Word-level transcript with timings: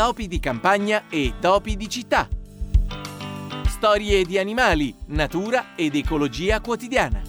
topi 0.00 0.28
di 0.28 0.40
campagna 0.40 1.08
e 1.10 1.34
topi 1.38 1.76
di 1.76 1.86
città. 1.86 2.26
Storie 3.68 4.24
di 4.24 4.38
animali, 4.38 4.94
natura 5.08 5.74
ed 5.76 5.94
ecologia 5.94 6.62
quotidiana. 6.62 7.20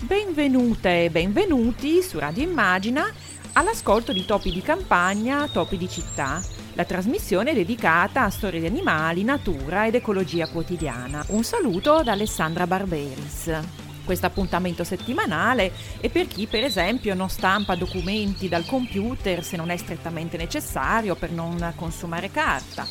Benvenute 0.00 1.04
e 1.04 1.10
benvenuti 1.10 2.02
su 2.02 2.18
Radio 2.18 2.42
Immagina 2.42 3.04
all'ascolto 3.52 4.12
di 4.12 4.24
Topi 4.24 4.50
di 4.50 4.60
campagna, 4.60 5.46
Topi 5.46 5.76
di 5.76 5.88
città, 5.88 6.42
la 6.72 6.84
trasmissione 6.84 7.54
dedicata 7.54 8.24
a 8.24 8.30
storie 8.30 8.58
di 8.58 8.66
animali, 8.66 9.22
natura 9.22 9.86
ed 9.86 9.94
ecologia 9.94 10.48
quotidiana. 10.48 11.24
Un 11.28 11.44
saluto 11.44 12.02
da 12.02 12.10
Alessandra 12.10 12.66
Barberis 12.66 13.92
questo 14.04 14.26
appuntamento 14.26 14.84
settimanale 14.84 15.72
e 16.00 16.10
per 16.10 16.26
chi 16.28 16.46
per 16.46 16.64
esempio 16.64 17.14
non 17.14 17.28
stampa 17.28 17.74
documenti 17.74 18.48
dal 18.48 18.64
computer 18.66 19.42
se 19.42 19.56
non 19.56 19.70
è 19.70 19.76
strettamente 19.76 20.36
necessario 20.36 21.14
per 21.14 21.30
non 21.30 21.72
consumare 21.76 22.30
carta. 22.30 22.86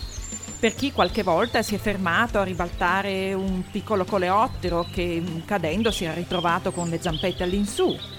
Per 0.59 0.76
chi 0.76 0.91
qualche 0.91 1.23
volta 1.23 1.62
si 1.62 1.76
è 1.76 1.77
fermato 1.77 2.39
a 2.39 2.44
ribaltare 2.44 3.34
un 3.34 3.63
piccolo 3.70 4.05
coleottero 4.05 4.88
che 4.91 5.22
cadendo 5.45 5.91
si 5.91 6.05
era 6.05 6.13
ritrovato 6.13 6.72
con 6.72 6.89
le 6.89 7.02
zampette 7.02 7.44
all'insù 7.44 8.12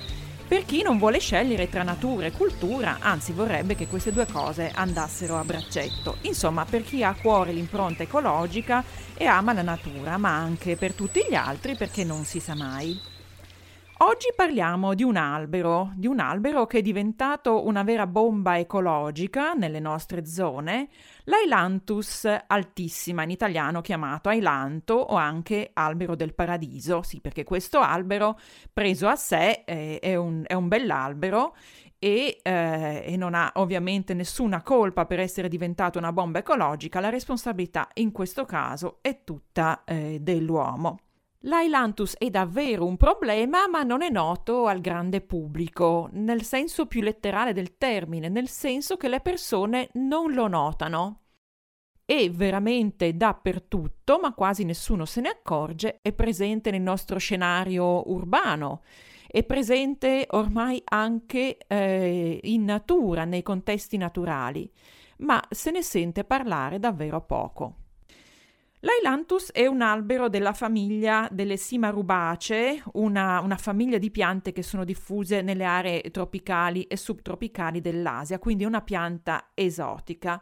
per 0.47 0.65
chi 0.65 0.83
non 0.83 0.99
vuole 0.99 1.19
scegliere 1.19 1.69
tra 1.69 1.83
natura 1.83 2.27
e 2.27 2.33
cultura, 2.33 2.99
anzi 3.01 3.33
vorrebbe 3.33 3.75
che 3.75 3.87
queste 3.87 4.13
due 4.13 4.27
cose 4.27 4.71
andassero 4.75 5.39
a 5.39 5.45
braccetto. 5.45 6.19
Insomma, 6.23 6.65
per 6.65 6.83
chi 6.83 7.03
ha 7.03 7.09
a 7.09 7.15
cuore 7.15 7.53
l'impronta 7.53 8.03
ecologica 8.03 8.85
e 9.15 9.25
ama 9.25 9.53
la 9.53 9.63
natura, 9.63 10.19
ma 10.19 10.37
anche 10.37 10.77
per 10.77 10.93
tutti 10.93 11.25
gli 11.29 11.35
altri 11.35 11.77
perché 11.77 12.05
non 12.05 12.25
si 12.25 12.41
sa 12.41 12.55
mai. 12.55 13.13
Oggi 13.99 14.27
parliamo 14.35 14.93
di 14.95 15.05
un 15.05 15.15
albero, 15.15 15.93
di 15.95 16.09
un 16.09 16.19
albero 16.19 16.67
che 16.67 16.79
è 16.79 16.83
diventato 16.83 17.65
una 17.65 17.85
vera 17.85 18.09
bomba 18.09 18.59
ecologica 18.59 19.53
nelle 19.53 19.79
nostre 19.79 20.27
zone, 20.27 20.89
l'Ailanthus 21.25 22.29
altissima, 22.49 23.23
in 23.23 23.31
italiano 23.31 23.83
chiamato 23.83 24.29
ailanto 24.29 24.95
o 24.95 25.15
anche 25.15 25.71
albero 25.75 26.17
del 26.17 26.35
paradiso, 26.35 27.03
sì 27.03 27.21
perché 27.21 27.45
questo 27.45 27.79
albero 27.79 28.37
preso 28.73 29.07
a 29.07 29.15
sé 29.15 29.63
eh, 29.65 30.01
è, 30.01 30.17
un, 30.17 30.43
è 30.45 30.55
un 30.55 30.67
bell'albero 30.67 31.55
e, 31.97 32.41
eh, 32.43 33.05
e, 33.07 33.17
non 33.17 33.35
ha 33.35 33.53
ovviamente 33.55 34.13
nessuna 34.13 34.61
colpa 34.63 35.07
per 35.07 35.21
essere 35.21 35.47
diventato 35.47 35.99
una 35.99 36.13
bomba 36.13 36.41
ecologica, 36.41 36.99
la 36.99 37.11
responsabilità 37.11 37.89
in 37.95 38.11
questo 38.11 38.45
caso 38.45 38.99
è 39.03 39.23
tutta 39.23 39.85
eh, 39.85 40.19
dell'uomo. 40.21 40.99
L'Ailanthus 41.47 42.17
è 42.17 42.31
davvero 42.31 42.87
un 42.87 42.97
problema, 42.97 43.69
ma 43.69 43.83
non 43.83 44.01
è 44.01 44.09
noto 44.09 44.67
al 44.67 44.81
grande 44.81 45.21
pubblico, 45.21 46.09
nel 46.13 46.43
senso 46.43 46.87
più 46.87 47.03
letterale 47.03 47.53
del 47.53 47.77
termine, 47.77 48.31
nel 48.31 48.49
senso 48.49 48.97
che 48.97 49.09
le 49.09 49.21
persone 49.21 49.91
non 49.95 50.33
lo 50.33 50.47
notano. 50.47 51.21
È 52.03 52.31
veramente 52.31 53.15
dappertutto, 53.15 54.19
ma 54.23 54.33
quasi 54.33 54.65
nessuno 54.65 55.05
se 55.05 55.21
ne 55.21 55.29
accorge, 55.29 55.99
è 56.01 56.13
presente 56.13 56.71
nel 56.71 56.81
nostro 56.81 57.19
scenario 57.19 58.11
urbano, 58.11 58.83
è 59.27 59.43
presente 59.45 60.27
ormai 60.31 60.81
anche 60.83 61.59
eh, 61.59 62.41
in 62.43 62.65
natura, 62.65 63.25
nei 63.27 63.43
contesti 63.43 63.99
naturali, 63.99 64.71
ma 65.19 65.43
se 65.51 65.71
ne 65.71 65.83
sente 65.83 66.25
parlare 66.25 66.79
davvero 66.79 67.21
poco. 67.21 67.84
L'Ailanthus 68.85 69.51
è 69.51 69.65
un 69.65 69.81
albero 69.81 70.29
della 70.29 70.53
famiglia 70.53 71.27
delle 71.33 71.57
Simarubacee, 71.57 72.83
una, 72.93 73.41
una, 73.41 73.57
famiglia 73.57 73.97
di 73.97 74.11
piante 74.11 74.53
che 74.53 74.63
sono 74.63 74.85
diffuse 74.85 75.41
nelle 75.41 75.65
aree 75.65 76.03
tropicali 76.11 76.83
e 76.83 76.99
subtropicali 76.99 77.81
dell'Asia, 77.81 78.39
quindi 78.39 78.67
una 78.67 78.83
pianta 78.83 79.53
esotica. 79.55 80.39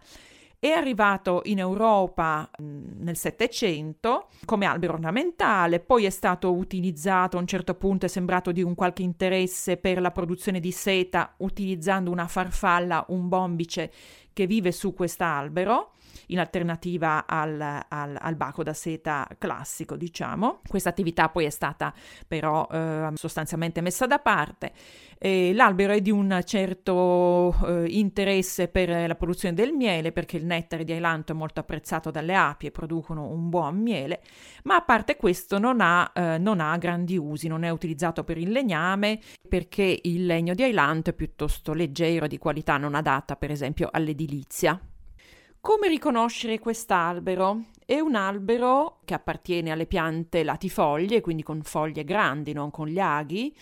È 0.59 0.71
arrivato 0.71 1.43
in 1.45 1.61
Europa 1.61 2.51
mh, 2.59 2.65
nel 3.05 3.17
Settecento 3.17 4.27
come 4.45 4.67
albero 4.67 4.95
ornamentale, 4.95 5.79
poi 5.79 6.05
è 6.05 6.11
stato 6.11 6.53
utilizzato 6.53 7.37
a 7.37 7.41
un 7.41 7.47
certo 7.47 7.75
punto, 7.75 8.07
è 8.07 8.09
sembrato 8.09 8.51
di 8.51 8.63
un 8.65 8.75
qualche 8.75 9.05
interesse 9.05 9.77
per 9.77 10.01
la 10.01 10.11
produzione 10.11 10.59
di 10.59 10.73
seta 10.73 11.33
utilizzando 11.39 12.11
una 12.11 12.27
farfalla, 12.27 13.05
un 13.11 13.29
bombice 13.29 13.93
che 14.33 14.49
vive 14.49 14.73
su 14.73 14.93
quest'albero 14.95 15.93
in 16.27 16.39
alternativa 16.39 17.27
al, 17.27 17.61
al, 17.89 18.17
al, 18.19 18.35
baco 18.37 18.63
da 18.63 18.73
seta 18.73 19.29
classico, 19.39 19.97
diciamo. 19.97 20.61
Questa 20.67 20.89
attività 20.89 21.29
poi 21.29 21.45
è 21.45 21.51
stata 21.51 21.93
però 22.27 22.67
eh, 22.71 23.11
sostanzialmente 23.15 23.81
messa 23.81 24.07
da 24.07 24.19
parte. 24.19 24.73
E 25.25 25.53
l'albero 25.55 25.93
è 25.93 26.01
di 26.01 26.11
un 26.11 26.41
certo 26.45 27.55
eh, 27.65 27.87
interesse 27.91 28.67
per 28.67 28.89
la 29.07 29.15
produzione 29.15 29.55
del 29.55 29.73
miele, 29.73 30.11
perché 30.11 30.37
il 30.37 30.45
nettare 30.45 30.83
di 30.83 30.91
ailanto 30.91 31.31
è 31.31 31.37
molto 31.37 31.61
apprezzato 31.61 32.11
dalle 32.11 32.35
api 32.35 32.67
e 32.67 32.71
producono 32.73 33.29
un 33.29 33.49
buon 33.49 33.77
miele, 33.77 34.21
ma 34.65 34.75
a 34.75 34.83
parte 34.83 35.15
questo 35.15 35.61
non 35.61 35.81
ha, 35.81 36.11
eh, 36.13 36.39
non 36.39 36.59
ha 36.59 36.77
grandi 36.77 37.17
usi, 37.17 37.47
non 37.47 37.63
è 37.63 37.71
utilizzato 37.71 38.25
per 38.25 38.37
il 38.37 38.51
legname, 38.51 39.21
perché 39.49 40.01
il 40.03 40.27
legno 40.27 40.55
di 40.55 40.65
ailanto 40.65 41.11
è 41.11 41.13
piuttosto 41.13 41.73
leggero, 41.73 42.27
di 42.27 42.39
qualità 42.39 42.77
non 42.77 42.97
adatta 42.97 43.37
per 43.37 43.53
esempio 43.53 43.89
all'edilizia. 43.93 44.81
Come 45.65 45.87
riconoscere 45.87 46.59
quest'albero? 46.59 47.67
È 47.87 48.01
un 48.01 48.17
albero 48.17 48.99
che 49.05 49.15
appartiene 49.15 49.71
alle 49.71 49.87
piante 49.87 50.43
latifoglie, 50.43 51.21
quindi 51.21 51.45
con 51.45 51.63
foglie 51.63 52.03
grandi, 52.03 52.53
non 52.53 52.73
con 52.73 52.89
gli 52.89 52.99
aghi. 52.99 53.57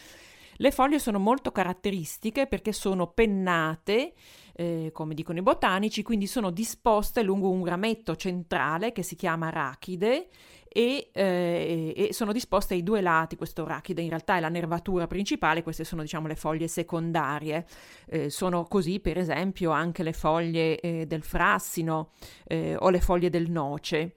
Le 0.56 0.70
foglie 0.70 0.98
sono 0.98 1.18
molto 1.18 1.52
caratteristiche 1.52 2.46
perché 2.46 2.72
sono 2.72 3.08
pennate, 3.08 4.14
eh, 4.54 4.90
come 4.94 5.12
dicono 5.12 5.40
i 5.40 5.42
botanici, 5.42 6.02
quindi 6.02 6.26
sono 6.26 6.48
disposte 6.48 7.22
lungo 7.22 7.50
un 7.50 7.66
rametto 7.66 8.16
centrale 8.16 8.92
che 8.92 9.02
si 9.02 9.14
chiama 9.14 9.50
rachide 9.50 10.28
e, 10.72 11.10
eh, 11.12 11.92
e, 11.96 12.12
sono 12.12 12.30
disposte 12.30 12.74
ai 12.74 12.84
due 12.84 13.00
lati, 13.00 13.34
questo 13.34 13.66
rachide 13.66 14.02
in 14.02 14.08
realtà 14.08 14.36
è 14.36 14.40
la 14.40 14.48
nervatura 14.48 15.08
principale, 15.08 15.64
queste 15.64 15.82
sono 15.82 16.02
diciamo 16.02 16.28
le 16.28 16.36
foglie 16.36 16.68
secondarie, 16.68 17.66
eh, 18.06 18.30
sono 18.30 18.62
così 18.66 19.00
per 19.00 19.18
esempio 19.18 19.72
anche 19.72 20.04
le 20.04 20.12
foglie 20.12 20.78
eh, 20.78 21.06
del 21.06 21.24
frassino 21.24 22.10
eh, 22.46 22.76
o 22.78 22.88
le 22.90 23.00
foglie 23.00 23.30
del 23.30 23.50
noce. 23.50 24.14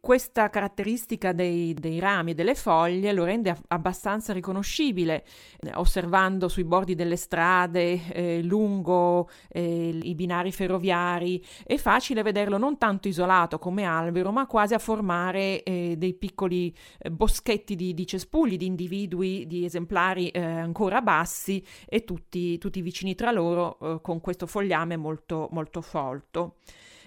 questa 0.00 0.50
caratteristica 0.50 1.32
dei, 1.32 1.72
dei, 1.72 1.98
rami 1.98 2.32
e 2.32 2.34
delle 2.34 2.54
foglie 2.56 3.12
lo 3.12 3.24
rende 3.24 3.56
abbastanza 3.68 4.32
riconoscibile, 4.32 5.24
eh, 5.60 5.70
osservando 5.74 6.48
sui 6.48 6.64
bordi 6.64 6.96
delle 6.96 7.16
strade, 7.16 8.12
eh, 8.12 8.42
lungo 8.42 9.30
i 9.52 10.14
binari 10.14 10.52
ferroviari, 10.52 11.42
è 11.64 11.76
facile 11.76 12.22
vederlo 12.22 12.58
non 12.58 12.76
tanto 12.76 13.08
isolato 13.08 13.58
come 13.58 13.84
albero, 13.84 14.32
ma 14.32 14.46
quasi 14.46 14.74
a 14.74 14.78
formare 14.78 15.62
dei 15.96 16.14
piccoli 16.14 16.74
eh, 16.98 17.10
boschetti 17.10 17.74
di, 17.74 17.94
di, 17.94 18.06
cespugli, 18.06 18.56
di 18.56 18.66
individui, 18.66 19.46
di 19.46 19.64
esemplari 19.64 20.28
eh, 20.28 20.40
ancora 20.40 21.00
bassi 21.00 21.64
e 21.86 22.04
tutti, 22.04 22.58
tutti 22.58 22.80
vicini 22.82 23.14
tra 23.14 23.30
loro 23.30 23.78
eh, 23.80 24.00
con 24.00 24.20
questo 24.20 24.46
fogliame 24.46 24.96
molto, 24.96 25.48
molto 25.52 25.80
folto. 25.80 26.56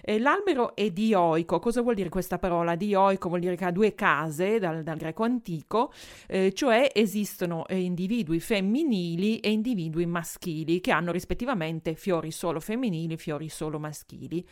Eh, 0.02 0.18
l'albero 0.18 0.74
è 0.74 0.90
dioico, 0.90 1.58
cosa 1.58 1.82
vuol 1.82 1.94
dire 1.94 2.08
questa 2.08 2.38
parola? 2.38 2.74
Dioico 2.74 3.28
vuol 3.28 3.40
dire 3.40 3.56
che 3.56 3.66
ha 3.66 3.70
due 3.70 3.94
case 3.94 4.58
dal, 4.58 4.82
dal 4.82 4.96
greco 4.96 5.24
antico, 5.24 5.92
eh, 6.26 6.52
cioè 6.52 6.90
esistono 6.94 7.66
eh, 7.66 7.78
individui 7.78 8.40
femminili 8.40 9.38
e 9.40 9.50
individui 9.50 10.06
maschili 10.06 10.80
che 10.80 10.90
hanno 10.90 11.12
rispettivamente 11.12 11.94
fiori 11.94 12.30
solo 12.30 12.60
femminili 12.60 13.14
e 13.14 13.18
fiori 13.18 13.48
solo 13.48 13.78
maschili. 13.78 14.44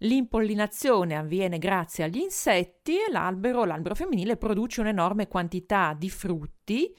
L'impollinazione 0.00 1.16
avviene 1.16 1.58
grazie 1.58 2.04
agli 2.04 2.18
insetti 2.18 2.96
e 2.96 3.10
l'albero, 3.10 3.64
l'albero 3.64 3.94
femminile, 3.94 4.36
produce 4.36 4.80
un'enorme 4.80 5.26
quantità 5.26 5.94
di 5.98 6.10
frutti, 6.10 6.94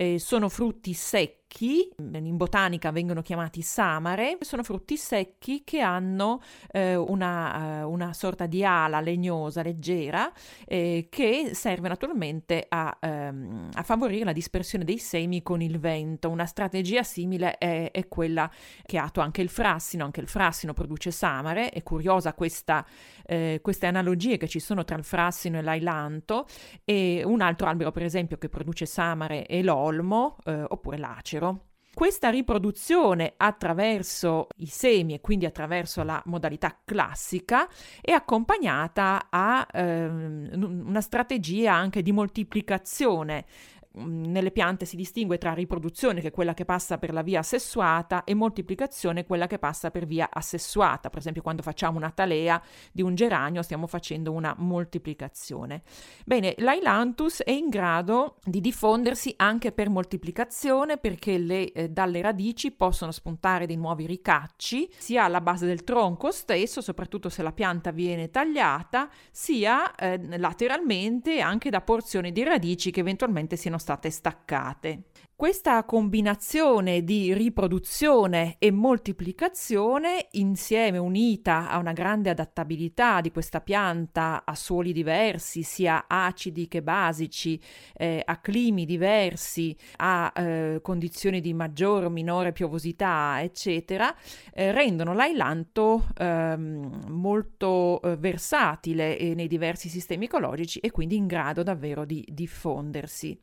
eh, 0.00 0.18
sono 0.18 0.48
frutti 0.48 0.94
secchi 0.94 1.40
secchi, 1.50 1.90
in 1.98 2.36
botanica 2.36 2.92
vengono 2.92 3.22
chiamati 3.22 3.60
samare, 3.60 4.38
sono 4.40 4.62
frutti 4.62 4.96
secchi 4.96 5.62
che 5.64 5.80
hanno 5.80 6.40
eh, 6.70 6.94
una, 6.94 7.84
uh, 7.84 7.90
una, 7.90 8.12
sorta 8.12 8.46
di 8.46 8.64
ala 8.64 9.00
legnosa, 9.00 9.62
leggera, 9.62 10.32
eh, 10.66 11.08
che 11.10 11.50
serve 11.54 11.88
naturalmente 11.88 12.64
a, 12.68 12.96
um, 13.02 13.68
a, 13.72 13.82
favorire 13.82 14.24
la 14.24 14.32
dispersione 14.32 14.84
dei 14.84 14.98
semi 14.98 15.42
con 15.42 15.60
il 15.60 15.78
vento. 15.78 16.28
Una 16.28 16.46
strategia 16.46 17.02
simile 17.02 17.58
è, 17.58 17.90
è, 17.90 18.08
quella 18.08 18.50
che 18.86 18.98
ha 18.98 19.04
attua 19.04 19.24
anche 19.24 19.42
il 19.42 19.48
frassino, 19.48 20.04
anche 20.04 20.20
il 20.20 20.28
frassino 20.28 20.72
produce 20.72 21.10
samare, 21.10 21.70
è 21.70 21.82
curiosa 21.82 22.32
questa, 22.32 22.86
eh, 23.26 23.58
queste 23.62 23.86
analogie 23.86 24.36
che 24.36 24.48
ci 24.48 24.60
sono 24.60 24.84
tra 24.84 24.96
il 24.96 25.04
frassino 25.04 25.58
e 25.58 25.62
l'ailanto, 25.62 26.46
e 26.84 27.22
un 27.24 27.40
altro 27.40 27.66
albero 27.66 27.90
per 27.90 28.04
esempio 28.04 28.38
che 28.38 28.48
produce 28.48 28.86
samare 28.86 29.44
è 29.44 29.60
l'olmo 29.90 30.36
eh, 30.44 30.64
oppure 30.68 30.98
l'acero. 30.98 31.64
Questa 31.92 32.30
riproduzione 32.30 33.34
attraverso 33.36 34.46
i 34.58 34.66
semi 34.66 35.14
e 35.14 35.20
quindi 35.20 35.44
attraverso 35.44 36.04
la 36.04 36.22
modalità 36.26 36.78
classica 36.84 37.68
è 38.00 38.12
accompagnata 38.12 39.26
a 39.28 39.66
ehm, 39.70 40.84
una 40.86 41.00
strategia 41.00 41.74
anche 41.74 42.00
di 42.02 42.12
moltiplicazione 42.12 43.44
nelle 43.92 44.52
piante 44.52 44.84
si 44.84 44.94
distingue 44.94 45.38
tra 45.38 45.52
riproduzione, 45.52 46.20
che 46.20 46.28
è 46.28 46.30
quella 46.30 46.54
che 46.54 46.64
passa 46.64 46.98
per 46.98 47.12
la 47.12 47.22
via 47.22 47.42
sessuata, 47.42 48.22
e 48.24 48.34
moltiplicazione, 48.34 49.26
quella 49.26 49.46
che 49.46 49.58
passa 49.58 49.90
per 49.90 50.06
via 50.06 50.28
assessuata. 50.30 51.08
Per 51.10 51.18
esempio, 51.18 51.42
quando 51.42 51.62
facciamo 51.62 51.96
una 51.96 52.10
talea 52.10 52.62
di 52.92 53.02
un 53.02 53.14
geranio, 53.14 53.62
stiamo 53.62 53.86
facendo 53.86 54.30
una 54.30 54.54
moltiplicazione. 54.58 55.82
Bene, 56.24 56.54
l'ailanthus 56.58 57.42
è 57.42 57.50
in 57.50 57.68
grado 57.68 58.36
di 58.44 58.60
diffondersi 58.60 59.34
anche 59.36 59.72
per 59.72 59.88
moltiplicazione 59.88 60.96
perché 60.96 61.38
le, 61.38 61.72
eh, 61.72 61.88
dalle 61.88 62.20
radici 62.20 62.70
possono 62.70 63.10
spuntare 63.10 63.66
dei 63.66 63.76
nuovi 63.76 64.06
ricacci, 64.06 64.88
sia 64.96 65.24
alla 65.24 65.40
base 65.40 65.66
del 65.66 65.82
tronco 65.82 66.30
stesso, 66.30 66.80
soprattutto 66.80 67.28
se 67.28 67.42
la 67.42 67.52
pianta 67.52 67.90
viene 67.90 68.30
tagliata, 68.30 69.08
sia 69.32 69.94
eh, 69.96 70.38
lateralmente 70.38 71.40
anche 71.40 71.70
da 71.70 71.80
porzioni 71.80 72.30
di 72.30 72.44
radici 72.44 72.92
che 72.92 73.00
eventualmente 73.00 73.56
siano 73.56 73.78
state 73.80 74.10
staccate. 74.10 75.02
Questa 75.40 75.82
combinazione 75.84 77.02
di 77.02 77.32
riproduzione 77.32 78.56
e 78.58 78.70
moltiplicazione, 78.70 80.26
insieme 80.32 80.98
unita 80.98 81.70
a 81.70 81.78
una 81.78 81.94
grande 81.94 82.28
adattabilità 82.28 83.22
di 83.22 83.30
questa 83.30 83.62
pianta 83.62 84.42
a 84.44 84.54
suoli 84.54 84.92
diversi, 84.92 85.62
sia 85.62 86.04
acidi 86.06 86.68
che 86.68 86.82
basici, 86.82 87.58
eh, 87.96 88.20
a 88.22 88.36
climi 88.36 88.84
diversi, 88.84 89.74
a 89.96 90.30
eh, 90.36 90.80
condizioni 90.82 91.40
di 91.40 91.54
maggiore 91.54 92.04
o 92.04 92.10
minore 92.10 92.52
piovosità, 92.52 93.40
eccetera, 93.40 94.14
eh, 94.52 94.72
rendono 94.72 95.14
l'ailanto 95.14 96.06
ehm, 96.18 97.04
molto 97.08 98.02
eh, 98.02 98.14
versatile 98.16 99.16
eh, 99.16 99.34
nei 99.34 99.48
diversi 99.48 99.88
sistemi 99.88 100.26
ecologici 100.26 100.80
e 100.80 100.90
quindi 100.90 101.16
in 101.16 101.26
grado 101.26 101.62
davvero 101.62 102.04
di 102.04 102.22
diffondersi. 102.30 103.40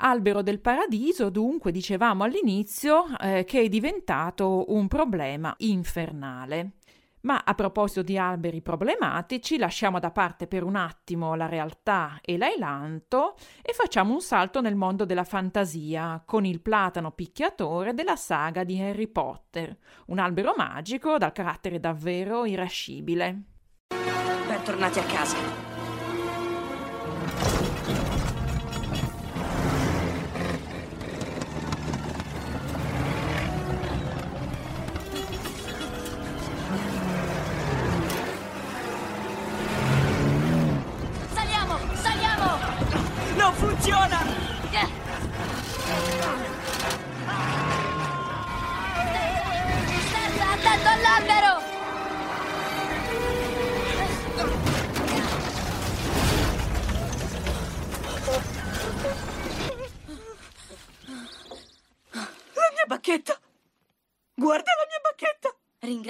Albero 0.00 0.42
del 0.42 0.60
paradiso, 0.60 1.28
dunque, 1.28 1.72
dicevamo 1.72 2.22
all'inizio, 2.22 3.06
eh, 3.18 3.42
che 3.44 3.62
è 3.62 3.68
diventato 3.68 4.66
un 4.72 4.86
problema 4.86 5.52
infernale. 5.58 6.74
Ma 7.22 7.42
a 7.44 7.52
proposito 7.54 8.02
di 8.02 8.16
alberi 8.16 8.62
problematici, 8.62 9.58
lasciamo 9.58 9.98
da 9.98 10.12
parte 10.12 10.46
per 10.46 10.62
un 10.62 10.76
attimo 10.76 11.34
la 11.34 11.46
realtà 11.46 12.20
e 12.22 12.38
l'ailanto 12.38 13.34
e 13.60 13.72
facciamo 13.72 14.12
un 14.12 14.20
salto 14.20 14.60
nel 14.60 14.76
mondo 14.76 15.04
della 15.04 15.24
fantasia 15.24 16.22
con 16.24 16.44
il 16.44 16.60
platano 16.60 17.10
picchiatore 17.10 17.92
della 17.92 18.14
saga 18.14 18.62
di 18.62 18.80
Harry 18.80 19.08
Potter, 19.08 19.76
un 20.06 20.20
albero 20.20 20.54
magico 20.56 21.18
dal 21.18 21.32
carattere 21.32 21.80
davvero 21.80 22.44
irascibile. 22.44 23.42
Bentornati 24.46 25.00
a 25.00 25.04
casa. 25.04 25.68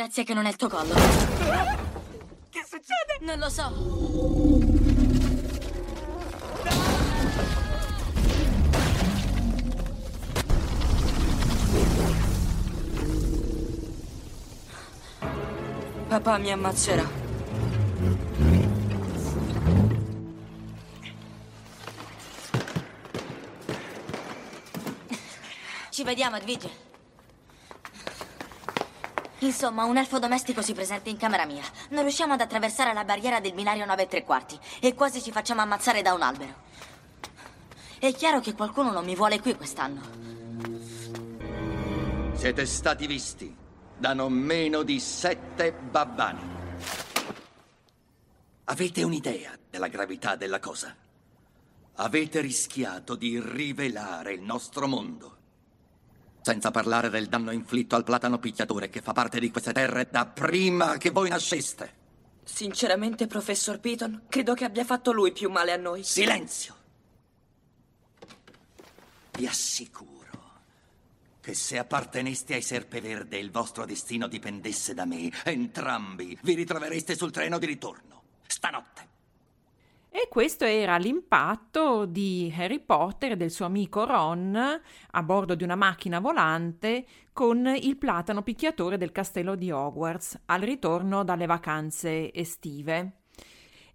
Ringrazia 0.09 0.25
che 0.25 0.33
non 0.33 0.47
è 0.47 0.49
il 0.49 0.57
tuo 0.57 0.69
collo. 0.69 0.95
Che 2.49 2.67
succede? 2.67 3.19
Non 3.21 3.39
lo 3.39 3.51
so. 3.51 3.71
Papà 16.09 16.39
mi 16.39 16.53
ammazzerà. 16.53 17.07
Ci 25.91 26.03
vediamo, 26.03 26.37
Edvige. 26.37 26.88
Insomma, 29.41 29.85
un 29.85 29.97
elfo 29.97 30.19
domestico 30.19 30.63
si 30.63 30.73
presenta 30.73 31.11
in 31.11 31.17
camera 31.17 31.47
mia. 31.47 31.63
Non 31.91 32.03
riusciamo 32.03 32.33
ad 32.33 32.41
attraversare 32.41 32.93
la 32.93 33.05
barriera 33.05 33.39
del 33.39 33.55
binario 33.55 33.85
9 33.85 34.03
e 34.03 34.09
tre 34.09 34.25
quarti 34.25 34.59
e 34.81 34.95
quasi 34.95 35.23
ci 35.23 35.31
facciamo 35.31 35.61
ammazzare 35.61 36.03
da 36.03 36.13
un 36.13 36.23
albero. 36.23 36.67
È 37.99 38.13
chiaro 38.13 38.41
che 38.41 38.55
qualcuno 38.55 38.91
non 38.91 39.05
mi 39.05 39.15
vuole 39.15 39.41
qui 39.41 39.55
quest'anno. 39.55 40.01
Siete 42.35 42.67
stati 42.67 43.07
visti 43.07 43.57
da 43.97 44.13
non 44.13 44.33
meno 44.33 44.83
di 44.83 44.99
sette 44.99 45.73
babbani. 45.73 46.57
Avete 48.65 49.03
un'idea 49.03 49.57
della 49.71 49.89
gravità 49.89 50.37
della 50.37 50.61
cosa? 50.61 50.95
Avete 51.95 52.41
rischiato 52.41 53.15
di 53.15 53.41
rivelare 53.41 54.33
il 54.35 54.43
nostro 54.43 54.87
mondo 54.87 55.38
senza 56.49 56.71
parlare 56.71 57.11
del 57.11 57.27
danno 57.27 57.51
inflitto 57.51 57.95
al 57.95 58.05
platano 58.05 58.39
picchiatore 58.39 58.89
che 58.89 59.03
fa 59.03 59.13
parte 59.13 59.39
di 59.39 59.51
queste 59.51 59.75
terre 59.75 60.09
da 60.11 60.25
prima 60.25 60.97
che 60.97 61.11
voi 61.11 61.29
nasceste. 61.29 61.93
Sinceramente, 62.43 63.27
professor 63.27 63.79
Piton, 63.79 64.23
credo 64.31 64.55
che 64.55 64.65
abbia 64.65 64.87
fatto 64.87 65.13
lui 65.13 65.33
più 65.33 65.51
male 65.51 65.73
a 65.73 65.77
noi. 65.77 66.03
Silenzio! 66.03 66.75
Vi 69.33 69.47
assicuro 69.47 70.63
che 71.43 71.53
se 71.53 71.77
apparteneste 71.77 72.55
ai 72.55 72.63
Serpeverde 72.63 73.37
e 73.37 73.41
il 73.41 73.51
vostro 73.51 73.85
destino 73.85 74.27
dipendesse 74.27 74.95
da 74.95 75.05
me, 75.05 75.31
entrambi 75.45 76.39
vi 76.41 76.55
ritrovereste 76.55 77.15
sul 77.15 77.31
treno 77.31 77.59
di 77.59 77.67
ritorno. 77.67 78.23
Stanotte. 78.47 79.08
Questo 80.39 80.67
era 80.67 80.99
l'impatto 80.99 82.05
di 82.05 82.55
Harry 82.57 82.79
Potter 82.79 83.33
e 83.33 83.37
del 83.37 83.51
suo 83.51 83.65
amico 83.65 84.05
Ron 84.05 84.55
a 84.55 85.23
bordo 85.25 85.57
di 85.57 85.65
una 85.65 85.75
macchina 85.75 86.21
volante 86.21 87.05
con 87.33 87.67
il 87.67 87.97
platano 87.97 88.43
picchiatore 88.45 88.99
del 88.99 89.11
castello 89.11 89.57
di 89.57 89.73
Hogwarts 89.73 90.43
al 90.45 90.61
ritorno 90.61 91.25
dalle 91.25 91.47
vacanze 91.47 92.33
estive. 92.33 93.23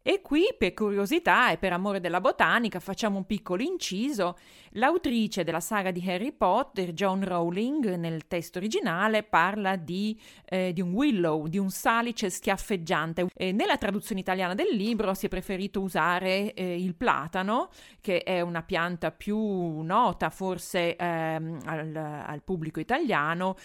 E 0.06 0.20
qui, 0.22 0.54
per 0.58 0.74
curiosità 0.74 1.50
e 1.52 1.58
per 1.58 1.72
amore 1.72 2.02
della 2.02 2.20
botanica, 2.20 2.82
facciamo 2.82 3.16
un 3.16 3.26
piccolo 3.26 3.64
inciso. 3.64 4.38
L'autrice 4.72 5.46
della 5.46 5.62
saga 5.62 5.92
di 5.92 6.04
Harry 6.06 6.34
Potter, 6.34 6.92
John 6.92 7.24
Rowling, 7.24 7.96
nel 7.96 8.28
testo 8.28 8.58
originale 8.58 9.24
parla 9.24 9.78
di, 9.78 10.20
eh, 10.44 10.74
di 10.74 10.82
un 10.82 10.92
willow, 10.92 11.48
di 11.48 11.58
un 11.58 11.70
salice 11.70 12.30
schiaffeggiante. 12.30 13.28
E 13.34 13.54
nella 13.54 13.78
traduzione 13.78 14.20
italiana 14.20 14.54
del 14.56 14.76
libro 14.76 15.14
si 15.14 15.28
è 15.28 15.30
preferito 15.30 15.80
usare 15.80 16.54
eh, 16.54 16.76
il 16.76 16.96
platano, 16.96 17.70
che 18.02 18.24
è 18.24 18.42
una 18.42 18.62
pianta 18.62 19.10
più 19.12 19.80
nota 19.84 20.30
forse 20.30 20.98
ehm, 20.98 21.60
al, 21.64 21.96
al 21.96 22.42
pubblico 22.44 22.82
italiano 22.82 23.56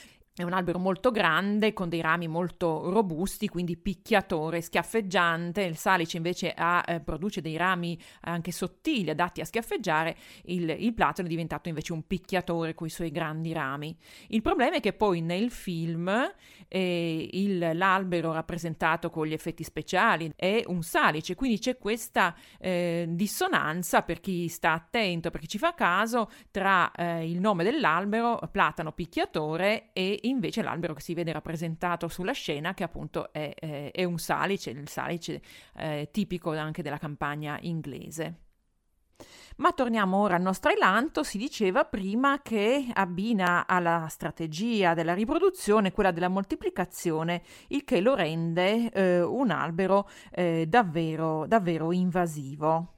è 0.43 0.45
un 0.45 0.53
albero 0.53 0.79
molto 0.79 1.11
grande 1.11 1.73
con 1.73 1.89
dei 1.89 2.01
rami 2.01 2.29
molto 2.29 2.91
robusti, 2.91 3.49
quindi 3.49 3.77
picchiatore, 3.77 4.61
schiaffeggiante. 4.61 5.63
Il 5.63 5.77
salice 5.77 6.17
invece 6.17 6.53
ha, 6.57 6.83
eh, 6.87 7.01
produce 7.01 7.41
dei 7.41 7.57
rami 7.57 7.99
anche 8.21 8.53
sottili, 8.53 9.11
adatti 9.11 9.41
a 9.41 9.45
schiaffeggiare. 9.45 10.17
Il, 10.45 10.69
il 10.69 10.95
platano 10.95 11.27
è 11.27 11.31
diventato 11.31 11.69
invece 11.69 11.93
un 11.93 12.07
picchiatore 12.07 12.75
con 12.75 12.87
i 12.87 12.91
suoi 12.91 13.11
grandi 13.11 13.53
rami. 13.53 13.97
Il 14.29 14.43
problema 14.43 14.77
è 14.77 14.81
che 14.81 14.93
poi 14.93 15.21
nel 15.21 15.51
film 15.51 16.09
eh, 16.69 17.29
il, 17.33 17.71
l'albero 17.75 18.33
rappresentato 18.33 19.11
con 19.11 19.27
gli 19.27 19.33
effetti 19.33 19.65
speciali 19.65 20.33
è 20.37 20.63
un 20.67 20.83
salice, 20.83 21.35
quindi 21.35 21.59
c'è 21.59 21.79
questa 21.79 22.35
eh, 22.59 23.07
dissonanza 23.09 24.03
per 24.03 24.21
chi 24.21 24.49
sta 24.49 24.73
attento, 24.73 25.31
per 25.31 25.41
chi 25.41 25.49
ci 25.49 25.59
fa 25.59 25.75
caso, 25.75 26.31
tra 26.51 26.93
eh, 26.93 27.29
il 27.29 27.41
nome 27.41 27.65
dell'albero, 27.65 28.39
platano 28.53 28.93
picchiatore, 28.93 29.91
e 29.93 30.21
invece 30.29 30.63
l'albero 30.63 30.95
che 30.95 31.01
si 31.01 31.15
vede 31.15 31.33
rappresentato 31.33 32.09
sulla 32.09 32.33
scena, 32.33 32.75
che 32.75 32.85
appunto 32.85 33.33
è, 33.33 33.55
è, 33.55 33.91
è 33.93 34.05
un 34.05 34.19
salice, 34.19 34.71
il 34.71 34.89
salice 34.89 35.41
eh, 35.77 36.09
tipico 36.11 36.53
anche 36.57 36.83
della 36.83 36.99
campagna 36.99 37.59
inglese. 37.63 38.47
Ma 39.57 39.73
torniamo 39.73 40.19
ora 40.19 40.37
al 40.37 40.43
nostro 40.43 40.71
elanto, 40.71 41.25
si 41.25 41.37
diceva 41.37 41.85
prima 41.85 42.41
che 42.43 42.87
abbina 42.93 43.67
alla 43.67 44.07
strategia 44.09 44.95
della 44.95 45.15
riproduzione 45.15 45.91
quella 45.91 46.13
della 46.13 46.29
moltiplicazione, 46.29 47.43
il 47.69 47.83
che 47.83 48.01
lo 48.01 48.15
rende 48.15 48.89
eh, 48.93 49.21
un 49.21 49.51
albero 49.51 50.09
eh, 50.31 50.67
davvero, 50.69 51.47
davvero 51.49 51.91
invasivo. 51.91 52.98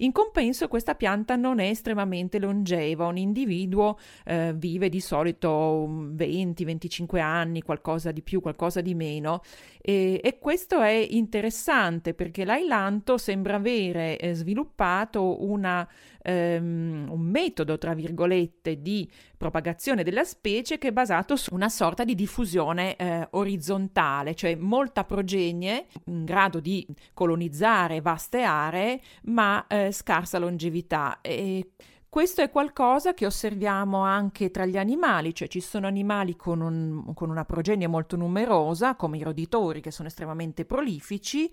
In 0.00 0.12
compenso 0.12 0.68
questa 0.68 0.94
pianta 0.94 1.34
non 1.34 1.58
è 1.58 1.68
estremamente 1.68 2.38
longeva, 2.38 3.06
un 3.06 3.16
individuo 3.16 3.98
eh, 4.24 4.52
vive 4.54 4.88
di 4.88 5.00
solito 5.00 5.86
20-25 5.88 7.18
anni, 7.18 7.62
qualcosa 7.62 8.12
di 8.12 8.22
più, 8.22 8.40
qualcosa 8.40 8.80
di 8.80 8.94
meno. 8.94 9.42
E, 9.80 10.20
e 10.22 10.38
questo 10.38 10.80
è 10.80 11.06
interessante 11.10 12.14
perché 12.14 12.44
l'ailanto 12.44 13.18
sembra 13.18 13.56
avere 13.56 14.18
eh, 14.18 14.34
sviluppato 14.34 15.44
una, 15.44 15.88
ehm, 16.28 17.08
un 17.10 17.20
metodo, 17.20 17.78
tra 17.78 17.94
virgolette, 17.94 18.82
di 18.82 19.10
propagazione 19.36 20.02
della 20.02 20.24
specie 20.24 20.78
che 20.78 20.88
è 20.88 20.92
basato 20.92 21.36
su 21.36 21.54
una 21.54 21.68
sorta 21.68 22.04
di 22.04 22.14
diffusione 22.14 22.96
eh, 22.96 23.26
orizzontale, 23.30 24.34
cioè 24.34 24.54
molta 24.56 25.04
progenie 25.04 25.86
in 26.06 26.24
grado 26.24 26.60
di 26.60 26.86
colonizzare 27.14 28.00
vaste 28.00 28.42
aree, 28.42 29.00
ma 29.24 29.66
eh, 29.66 29.90
scarsa 29.92 30.38
longevità. 30.38 31.20
E 31.22 31.70
questo 32.10 32.42
è 32.42 32.50
qualcosa 32.50 33.14
che 33.14 33.26
osserviamo 33.26 33.98
anche 33.98 34.50
tra 34.50 34.66
gli 34.66 34.76
animali, 34.76 35.34
cioè 35.34 35.48
ci 35.48 35.60
sono 35.60 35.86
animali 35.86 36.36
con, 36.36 36.60
un, 36.60 37.14
con 37.14 37.30
una 37.30 37.44
progenie 37.44 37.86
molto 37.86 38.16
numerosa, 38.16 38.96
come 38.96 39.18
i 39.18 39.22
roditori, 39.22 39.80
che 39.80 39.90
sono 39.90 40.08
estremamente 40.08 40.64
prolifici, 40.64 41.50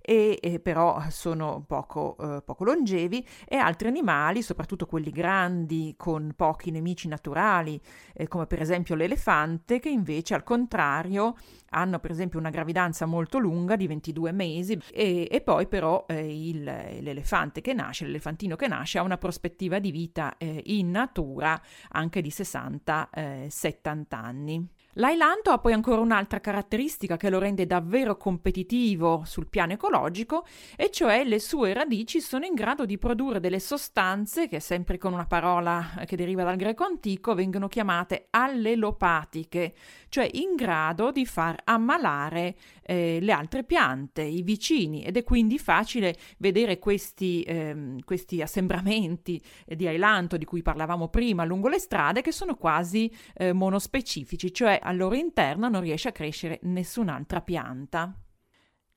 e, 0.00 0.38
e 0.40 0.60
però 0.60 1.02
sono 1.10 1.64
poco, 1.66 2.16
eh, 2.20 2.42
poco, 2.42 2.64
longevi 2.64 3.26
e 3.46 3.56
altri 3.56 3.88
animali, 3.88 4.42
soprattutto 4.42 4.86
quelli 4.86 5.10
grandi 5.10 5.94
con 5.96 6.32
pochi 6.36 6.70
nemici 6.70 7.08
naturali, 7.08 7.80
eh, 8.14 8.28
come 8.28 8.46
per 8.46 8.60
esempio 8.60 8.94
l'elefante, 8.94 9.78
che 9.78 9.88
invece 9.88 10.34
al 10.34 10.44
contrario 10.44 11.36
hanno 11.70 11.98
per 11.98 12.10
esempio 12.10 12.38
una 12.38 12.50
gravidanza 12.50 13.06
molto 13.06 13.38
lunga 13.38 13.76
di 13.76 13.86
22 13.86 14.32
mesi 14.32 14.80
e, 14.92 15.28
e 15.30 15.40
poi 15.40 15.66
però 15.66 16.04
eh, 16.08 16.48
il, 16.48 16.62
l'elefante 16.62 17.60
che 17.60 17.74
nasce, 17.74 18.06
l'elefantino 18.06 18.56
che 18.56 18.68
nasce 18.68 18.98
ha 18.98 19.02
una 19.02 19.18
prospettiva 19.18 19.78
di 19.78 19.90
vita 19.90 20.36
eh, 20.38 20.62
in 20.66 20.90
natura 20.90 21.60
anche 21.90 22.20
di 22.20 22.30
60-70 22.30 23.06
eh, 23.12 24.06
anni. 24.10 24.68
L'ailanto 24.98 25.50
ha 25.50 25.58
poi 25.58 25.74
ancora 25.74 26.00
un'altra 26.00 26.40
caratteristica 26.40 27.18
che 27.18 27.28
lo 27.28 27.38
rende 27.38 27.66
davvero 27.66 28.16
competitivo 28.16 29.24
sul 29.26 29.46
piano 29.46 29.74
ecologico, 29.74 30.46
e 30.74 30.90
cioè 30.90 31.22
le 31.24 31.38
sue 31.38 31.74
radici 31.74 32.18
sono 32.18 32.46
in 32.46 32.54
grado 32.54 32.86
di 32.86 32.96
produrre 32.96 33.38
delle 33.38 33.60
sostanze 33.60 34.48
che, 34.48 34.58
sempre 34.58 34.96
con 34.96 35.12
una 35.12 35.26
parola 35.26 36.02
che 36.06 36.16
deriva 36.16 36.44
dal 36.44 36.56
greco 36.56 36.84
antico, 36.84 37.34
vengono 37.34 37.68
chiamate 37.68 38.28
allelopatiche, 38.30 39.74
cioè 40.08 40.30
in 40.32 40.54
grado 40.54 41.10
di 41.10 41.26
far 41.26 41.60
ammalare 41.64 42.56
eh, 42.82 43.18
le 43.20 43.32
altre 43.32 43.64
piante, 43.64 44.22
i 44.22 44.40
vicini, 44.40 45.04
ed 45.04 45.18
è 45.18 45.24
quindi 45.24 45.58
facile 45.58 46.16
vedere 46.38 46.78
questi, 46.78 47.42
eh, 47.42 47.96
questi 48.02 48.40
assembramenti 48.40 49.38
di 49.66 49.86
ailanto 49.86 50.38
di 50.38 50.46
cui 50.46 50.62
parlavamo 50.62 51.08
prima 51.08 51.44
lungo 51.44 51.68
le 51.68 51.78
strade 51.78 52.22
che 52.22 52.32
sono 52.32 52.54
quasi 52.54 53.12
eh, 53.34 53.52
monospecifici, 53.52 54.54
cioè 54.54 54.80
al 54.86 54.96
loro 54.96 55.16
interno 55.16 55.68
non 55.68 55.80
riesce 55.80 56.08
a 56.08 56.12
crescere 56.12 56.60
nessun'altra 56.62 57.40
pianta. 57.42 58.14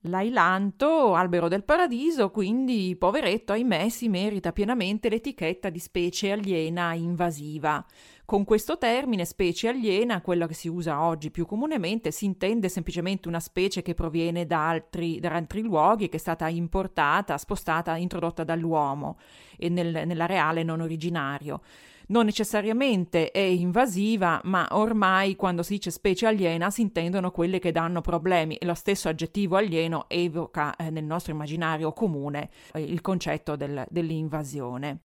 L'ailanto, 0.03 1.13
albero 1.15 1.49
del 1.49 1.65
paradiso, 1.65 2.31
quindi 2.31 2.95
poveretto, 2.97 3.51
ahimè, 3.51 3.89
si 3.89 4.07
merita 4.07 4.53
pienamente 4.53 5.09
l'etichetta 5.09 5.69
di 5.69 5.79
specie 5.79 6.31
aliena 6.31 6.93
invasiva. 6.93 7.85
Con 8.23 8.45
questo 8.45 8.77
termine, 8.77 9.25
specie 9.25 9.67
aliena, 9.67 10.21
quello 10.21 10.45
che 10.45 10.53
si 10.53 10.69
usa 10.69 11.01
oggi 11.01 11.31
più 11.31 11.45
comunemente, 11.45 12.11
si 12.11 12.23
intende 12.23 12.69
semplicemente 12.69 13.27
una 13.27 13.41
specie 13.41 13.81
che 13.81 13.93
proviene 13.93 14.45
da 14.45 14.69
altri, 14.69 15.19
da 15.19 15.31
altri 15.31 15.63
luoghi, 15.63 16.07
che 16.07 16.15
è 16.15 16.19
stata 16.19 16.47
importata, 16.47 17.37
spostata, 17.37 17.97
introdotta 17.97 18.45
dall'uomo 18.45 19.17
e 19.57 19.67
nel, 19.67 20.03
nell'areale 20.05 20.63
non 20.63 20.79
originario 20.79 21.61
non 22.09 22.25
necessariamente 22.25 23.31
è 23.31 23.39
invasiva, 23.39 24.41
ma 24.43 24.67
ormai 24.71 25.35
quando 25.35 25.63
si 25.63 25.73
dice 25.73 25.91
specie 25.91 26.27
aliena 26.27 26.69
si 26.69 26.81
intendono 26.81 27.31
quelle 27.31 27.59
che 27.59 27.71
danno 27.71 28.01
problemi 28.01 28.55
e 28.55 28.65
lo 28.65 28.73
stesso 28.73 29.09
aggettivo 29.09 29.55
alieno 29.55 30.05
evoca 30.07 30.75
eh, 30.75 30.89
nel 30.89 31.05
nostro 31.05 31.31
immaginario 31.33 31.93
comune 31.93 32.49
eh, 32.73 32.81
il 32.81 33.01
concetto 33.01 33.55
del, 33.55 33.85
dell'invasione. 33.89 35.08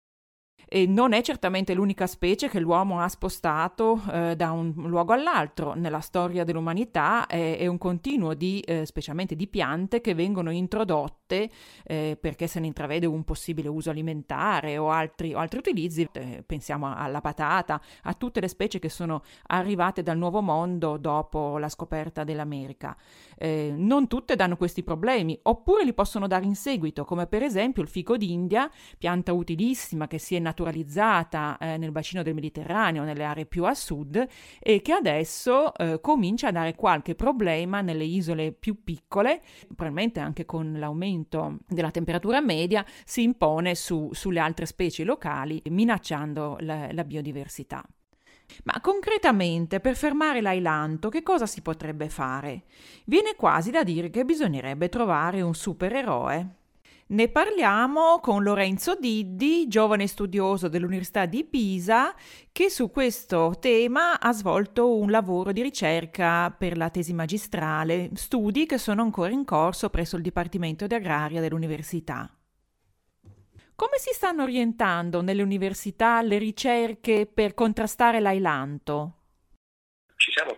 E 0.68 0.86
non 0.86 1.12
è 1.12 1.22
certamente 1.22 1.74
l'unica 1.74 2.08
specie 2.08 2.48
che 2.48 2.58
l'uomo 2.58 3.00
ha 3.00 3.08
spostato 3.08 4.00
eh, 4.12 4.34
da 4.34 4.50
un 4.50 4.72
luogo 4.76 5.12
all'altro. 5.12 5.74
Nella 5.74 6.00
storia 6.00 6.42
dell'umanità 6.42 7.26
è, 7.26 7.58
è 7.58 7.66
un 7.68 7.78
continuo 7.78 8.34
di, 8.34 8.60
eh, 8.60 8.84
specialmente 8.84 9.36
di 9.36 9.46
piante, 9.46 10.00
che 10.00 10.14
vengono 10.14 10.50
introdotte 10.50 11.50
eh, 11.84 12.18
perché 12.20 12.48
se 12.48 12.58
ne 12.58 12.66
intravede 12.66 13.06
un 13.06 13.22
possibile 13.22 13.68
uso 13.68 13.90
alimentare 13.90 14.76
o 14.76 14.90
altri, 14.90 15.34
o 15.34 15.38
altri 15.38 15.60
utilizzi. 15.60 16.08
Eh, 16.10 16.42
pensiamo 16.44 16.92
alla 16.92 17.20
patata, 17.20 17.80
a 18.02 18.14
tutte 18.14 18.40
le 18.40 18.48
specie 18.48 18.80
che 18.80 18.88
sono 18.88 19.22
arrivate 19.46 20.02
dal 20.02 20.18
Nuovo 20.18 20.40
Mondo 20.40 20.96
dopo 20.96 21.58
la 21.58 21.68
scoperta 21.68 22.24
dell'America. 22.24 22.96
Eh, 23.38 23.72
non 23.76 24.08
tutte 24.08 24.34
danno 24.34 24.56
questi 24.56 24.82
problemi, 24.82 25.38
oppure 25.42 25.84
li 25.84 25.92
possono 25.92 26.26
dare 26.26 26.44
in 26.44 26.56
seguito, 26.56 27.04
come 27.04 27.26
per 27.26 27.42
esempio 27.42 27.82
il 27.82 27.88
fico 27.88 28.16
d'India, 28.16 28.68
pianta 28.98 29.32
utilissima 29.32 30.08
che 30.08 30.18
si 30.18 30.34
è 30.34 30.40
naturalizzata 30.46 31.58
eh, 31.58 31.76
nel 31.76 31.90
bacino 31.90 32.22
del 32.22 32.34
Mediterraneo, 32.34 33.02
nelle 33.02 33.24
aree 33.24 33.46
più 33.46 33.64
a 33.64 33.74
sud, 33.74 34.24
e 34.60 34.80
che 34.80 34.92
adesso 34.92 35.74
eh, 35.74 36.00
comincia 36.00 36.48
a 36.48 36.52
dare 36.52 36.74
qualche 36.74 37.14
problema 37.14 37.80
nelle 37.80 38.04
isole 38.04 38.52
più 38.52 38.82
piccole, 38.84 39.42
probabilmente 39.66 40.20
anche 40.20 40.44
con 40.44 40.74
l'aumento 40.78 41.58
della 41.66 41.90
temperatura 41.90 42.40
media, 42.40 42.84
si 43.04 43.22
impone 43.22 43.74
su, 43.74 44.10
sulle 44.12 44.40
altre 44.40 44.66
specie 44.66 45.04
locali, 45.04 45.60
minacciando 45.68 46.58
la, 46.60 46.88
la 46.92 47.04
biodiversità. 47.04 47.84
Ma 48.64 48.80
concretamente, 48.80 49.80
per 49.80 49.96
fermare 49.96 50.40
l'ailanto, 50.40 51.08
che 51.08 51.22
cosa 51.22 51.46
si 51.46 51.62
potrebbe 51.62 52.08
fare? 52.08 52.62
Viene 53.04 53.34
quasi 53.34 53.72
da 53.72 53.82
dire 53.82 54.08
che 54.08 54.24
bisognerebbe 54.24 54.88
trovare 54.88 55.42
un 55.42 55.54
supereroe. 55.54 56.65
Ne 57.08 57.28
parliamo 57.28 58.18
con 58.18 58.42
Lorenzo 58.42 58.96
Diddi, 58.96 59.68
giovane 59.68 60.08
studioso 60.08 60.66
dell'Università 60.66 61.24
di 61.24 61.44
Pisa, 61.44 62.12
che 62.50 62.68
su 62.68 62.90
questo 62.90 63.58
tema 63.60 64.18
ha 64.18 64.32
svolto 64.32 64.96
un 64.96 65.12
lavoro 65.12 65.52
di 65.52 65.62
ricerca 65.62 66.50
per 66.50 66.76
la 66.76 66.90
tesi 66.90 67.12
magistrale, 67.12 68.10
studi 68.14 68.66
che 68.66 68.76
sono 68.76 69.02
ancora 69.02 69.30
in 69.30 69.44
corso 69.44 69.88
presso 69.88 70.16
il 70.16 70.22
Dipartimento 70.22 70.88
di 70.88 70.94
Agraria 70.94 71.40
dell'Università. 71.40 72.28
Come 73.76 73.98
si 73.98 74.12
stanno 74.12 74.42
orientando 74.42 75.22
nelle 75.22 75.42
università 75.42 76.20
le 76.22 76.38
ricerche 76.38 77.26
per 77.26 77.54
contrastare 77.54 78.18
l'ailanto? 78.18 79.25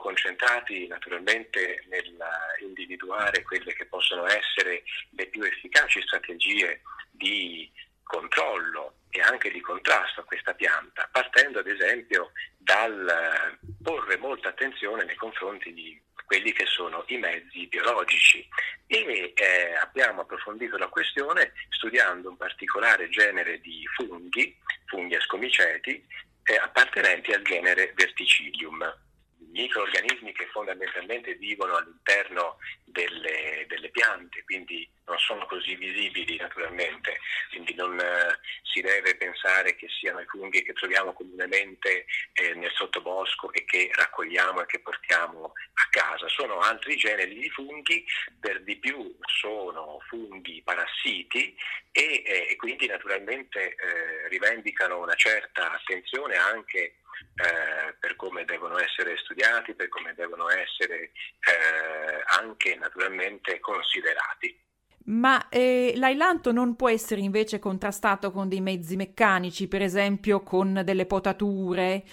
Concentrati 0.09 0.87
naturalmente 0.87 1.85
nell'individuare 1.91 3.43
quelle 3.43 3.75
che 3.75 3.85
possono 3.85 4.25
essere 4.27 4.83
le 5.11 5.27
più 5.27 5.43
efficaci 5.43 6.01
strategie 6.01 6.81
di 7.11 7.71
controllo 8.05 9.01
e 9.11 9.21
anche 9.21 9.51
di 9.51 9.61
contrasto 9.61 10.23
a 10.23 10.25
questa 10.25 10.55
pianta, 10.55 11.07
partendo 11.13 11.59
ad 11.59 11.67
esempio 11.67 12.33
dal 12.57 13.59
porre 13.83 14.17
molta 14.17 14.49
attenzione 14.49 15.05
nei 15.05 15.15
confronti 15.17 15.75
di 15.75 16.01
quelli 16.25 16.55
che 16.55 16.65
sono 16.65 17.05
i 17.09 17.19
mezzi 17.19 17.67
biologici. 17.67 18.49
E 18.87 19.35
eh, 19.37 19.75
abbiamo 19.75 20.23
approfondito 20.23 20.79
la 20.79 20.89
questione 20.89 21.53
studiando 21.69 22.31
un 22.31 22.39
particolare 22.39 23.11
genere 23.11 23.61
di 23.61 23.87
funghi, 23.95 24.57
funghi 24.87 25.17
ascomiceti, 25.17 26.03
eh, 26.45 26.57
appartenenti 26.57 27.31
al 27.33 27.43
genere 27.43 27.93
Verticillium 27.95 29.07
microorganismi 29.51 30.33
che 30.33 30.47
fondamentalmente 30.47 31.35
vivono 31.35 31.77
all'interno 31.77 32.59
delle, 32.85 33.65
delle, 33.69 33.91
piante, 33.91 34.43
quindi 34.45 34.89
non 35.07 35.19
sono 35.19 35.47
così 35.47 35.75
visibili 35.77 36.37
naturalmente, 36.37 37.19
quindi 37.51 37.75
non 37.75 37.99
eh, 37.99 38.39
si 38.63 38.81
deve 38.81 39.17
pensare 39.17 39.75
che 39.77 39.89
siano 39.89 40.21
i 40.21 40.27
funghi 40.27 40.63
che 40.63 40.73
troviamo 40.75 41.13
comunemente 41.13 42.07
eh, 42.35 42.55
nel 42.55 42.71
sottobosco 42.73 43.53
e 43.53 43.65
che 43.65 43.91
raccogliamo 43.93 44.63
e 44.63 44.67
che 44.67 44.81
portiamo 44.81 45.53
a 45.75 45.89
casa, 45.91 46.29
sono 46.29 46.61
altri 46.61 46.97
generi 46.97 47.35
di 47.35 47.49
funghi, 47.51 48.05
per 48.39 48.63
di 48.63 48.77
più 48.77 49.17
sono 49.27 50.01
funghi 50.09 50.63
parassiti 50.63 51.57
e, 51.93 52.23
eh, 52.25 52.47
e 52.51 52.57
quindi 52.57 52.87
naturalmente 52.87 53.75
eh, 53.75 54.29
rivendicano 54.29 55.01
una 55.01 55.15
certa 55.15 55.73
attenzione 55.73 56.37
anche 56.37 56.97
eh, 57.35 57.95
per 57.99 58.17
come 58.17 58.45
devono 58.45 58.79
essere 58.79 59.17
studiati, 59.19 59.75
per 59.75 59.89
come 59.89 60.15
devono 60.15 60.49
essere 60.49 61.01
eh, 61.01 62.23
anche 62.41 62.77
naturalmente 62.77 63.61
considerati. 63.61 64.67
Ma 65.05 65.49
eh, 65.49 65.95
l'ailanto 65.97 66.53
non 66.53 66.77
può 66.77 66.91
essere 66.91 67.23
invece 67.23 67.59
contrastato 67.59 68.31
con 68.31 68.49
dei 68.49 68.61
mezzi 68.61 68.95
meccanici, 68.97 69.67
per 69.67 69.81
esempio 69.81 70.43
con 70.43 70.83
delle 70.85 71.07
potature? 71.07 72.05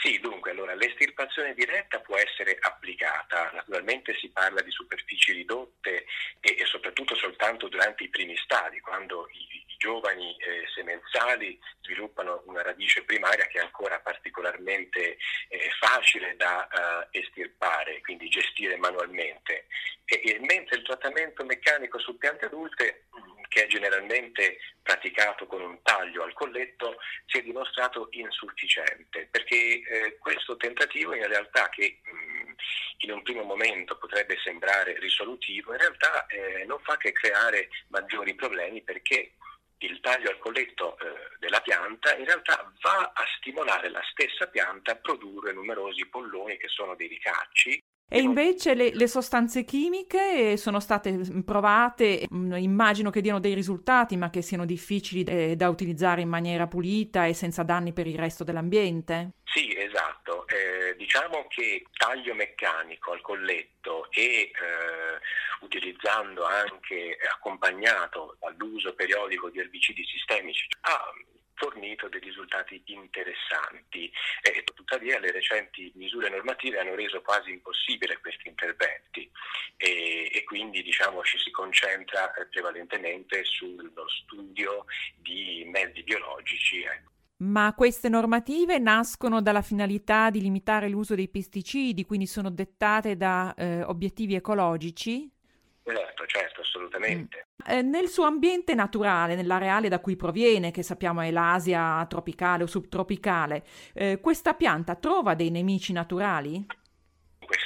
Sì, 0.00 0.18
dunque, 0.20 0.52
allora 0.52 0.74
l'estirpazione 0.74 1.52
diretta 1.52 2.00
può 2.00 2.16
essere 2.16 2.56
applicata, 2.58 3.50
naturalmente 3.52 4.14
si 4.14 4.30
parla 4.30 4.62
di 4.62 4.70
superfici 4.70 5.32
ridotte 5.32 6.06
e, 6.40 6.56
e 6.58 6.64
soprattutto 6.64 7.14
soltanto 7.14 7.68
durante 7.68 8.04
i 8.04 8.08
primi 8.08 8.36
stadi, 8.38 8.80
quando 8.80 9.28
i, 9.32 9.64
giovani 9.78 10.34
eh, 10.38 10.66
semenzali 10.74 11.58
sviluppano 11.82 12.42
una 12.46 12.62
radice 12.62 13.04
primaria 13.04 13.46
che 13.46 13.58
è 13.58 13.62
ancora 13.62 13.95
particolarmente 14.76 15.16
eh, 15.48 15.70
facile 15.80 16.36
da 16.36 16.68
eh, 17.10 17.18
estirpare, 17.18 18.00
quindi 18.02 18.28
gestire 18.28 18.76
manualmente. 18.76 19.66
E, 20.04 20.20
e 20.22 20.38
mentre 20.40 20.76
il 20.76 20.84
trattamento 20.84 21.44
meccanico 21.44 21.98
su 21.98 22.16
piante 22.18 22.46
adulte 22.46 23.06
che 23.48 23.64
è 23.64 23.66
generalmente 23.68 24.58
praticato 24.82 25.46
con 25.46 25.62
un 25.62 25.80
taglio 25.82 26.24
al 26.24 26.32
colletto, 26.32 26.96
si 27.26 27.38
è 27.38 27.42
dimostrato 27.42 28.08
insufficiente, 28.10 29.28
perché 29.30 29.56
eh, 29.56 30.18
questo 30.18 30.56
tentativo 30.56 31.14
in 31.14 31.26
realtà 31.26 31.68
che 31.70 32.00
mh, 32.02 32.54
in 33.04 33.12
un 33.12 33.22
primo 33.22 33.44
momento 33.44 33.96
potrebbe 33.96 34.36
sembrare 34.42 34.98
risolutivo, 34.98 35.72
in 35.72 35.78
realtà 35.78 36.26
eh, 36.26 36.64
non 36.66 36.78
fa 36.80 36.96
che 36.96 37.12
creare 37.12 37.68
maggiori 37.88 38.34
problemi 38.34 38.82
perché 38.82 39.32
il 39.78 40.00
taglio 40.00 40.30
al 40.30 40.38
colletto 40.38 40.98
eh, 40.98 41.36
della 41.38 41.60
pianta 41.60 42.16
in 42.16 42.24
realtà 42.24 42.72
va 42.80 43.12
a 43.14 43.24
stimolare 43.38 43.90
la 43.90 44.02
stessa 44.10 44.46
pianta 44.46 44.92
a 44.92 44.96
produrre 44.96 45.52
numerosi 45.52 46.06
polloni 46.06 46.56
che 46.56 46.68
sono 46.68 46.94
dei 46.94 47.08
ricacci 47.08 47.82
e 48.08 48.20
invece 48.66 48.74
le, 48.74 48.90
le, 48.92 49.06
sostanze 49.06 49.64
chimiche 49.64 50.56
sono 50.56 50.80
state 50.80 51.12
mm, 51.12 51.40
provate, 51.40 52.26
mm, 52.32 52.54
immagino 52.54 53.10
che 53.10 53.20
diano 53.20 53.38
dei 53.38 53.54
risultati, 53.54 54.16
ma 54.16 54.30
che 54.30 54.42
siano 54.42 54.64
difficili 54.64 55.22
eh, 55.24 55.56
da 55.56 55.68
utilizzare 55.68 56.22
in 56.22 56.28
maniera 56.28 56.66
pulita 56.66 57.26
e 57.26 57.34
senza 57.34 57.62
danni 57.62 57.92
per 57.92 58.06
il 58.06 58.18
resto 58.18 58.42
dell'ambiente? 58.42 59.34
Sì, 59.44 59.74
esatto. 59.76 60.46
Eh, 60.48 60.96
diciamo 60.96 61.46
che 61.48 61.84
taglio 61.96 62.34
meccanico 62.34 63.12
al 63.12 63.20
colletto 63.20 64.10
e 64.10 64.22
eh, 64.22 64.50
utilizzando 65.60 66.44
anche 66.44 67.16
accompagnato 67.32 68.36
dall'uso 68.40 68.94
periodico 68.94 69.48
di 69.50 69.60
erbicidi 69.60 70.04
sistemici 70.04 70.66
ha 70.80 71.12
fornito 71.56 72.08
dei 72.08 72.20
risultati 72.20 72.80
interessanti. 72.86 74.10
Eh, 74.42 74.64
tuttavia 74.74 75.18
le 75.18 75.32
recenti 75.32 75.90
misure 75.96 76.28
normative 76.28 76.78
hanno 76.78 76.94
reso 76.94 77.20
quasi 77.22 77.50
impossibile 77.50 78.18
questi 78.20 78.48
interventi 78.48 79.28
e, 79.76 80.30
e 80.32 80.44
quindi 80.44 80.82
diciamo, 80.82 81.22
ci 81.22 81.38
si 81.38 81.50
concentra 81.50 82.32
eh, 82.34 82.46
prevalentemente 82.46 83.44
sullo 83.44 84.08
studio 84.08 84.84
di 85.16 85.64
mezzi 85.66 86.02
biologici. 86.02 86.82
Ecco. 86.82 87.10
Ma 87.38 87.74
queste 87.76 88.08
normative 88.08 88.78
nascono 88.78 89.42
dalla 89.42 89.60
finalità 89.60 90.30
di 90.30 90.40
limitare 90.40 90.88
l'uso 90.88 91.14
dei 91.14 91.28
pesticidi, 91.28 92.06
quindi 92.06 92.26
sono 92.26 92.50
dettate 92.50 93.16
da 93.16 93.52
eh, 93.54 93.82
obiettivi 93.82 94.34
ecologici? 94.34 95.30
Certo, 95.86 96.26
certo, 96.26 96.60
assolutamente. 96.62 97.46
Mm. 97.62 97.70
Eh, 97.70 97.82
nel 97.82 98.08
suo 98.08 98.24
ambiente 98.24 98.74
naturale, 98.74 99.36
nell'areale 99.36 99.88
da 99.88 100.00
cui 100.00 100.16
proviene, 100.16 100.72
che 100.72 100.82
sappiamo 100.82 101.20
è 101.20 101.30
l'Asia 101.30 102.04
tropicale 102.08 102.64
o 102.64 102.66
subtropicale, 102.66 103.62
eh, 103.94 104.18
questa 104.20 104.54
pianta 104.54 104.96
trova 104.96 105.34
dei 105.34 105.50
nemici 105.50 105.92
naturali? 105.92 106.66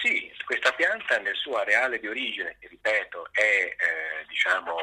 Sì, 0.03 0.31
questa 0.45 0.73
pianta 0.73 1.19
nel 1.19 1.35
suo 1.35 1.57
areale 1.57 1.99
di 1.99 2.09
origine, 2.09 2.57
che 2.61 2.69
ripeto 2.69 3.29
è 3.33 3.41
eh, 3.41 4.27
diciamo, 4.29 4.75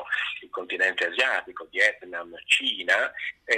il 0.42 0.50
continente 0.50 1.06
asiatico, 1.06 1.68
Vietnam, 1.70 2.34
Cina, 2.46 3.12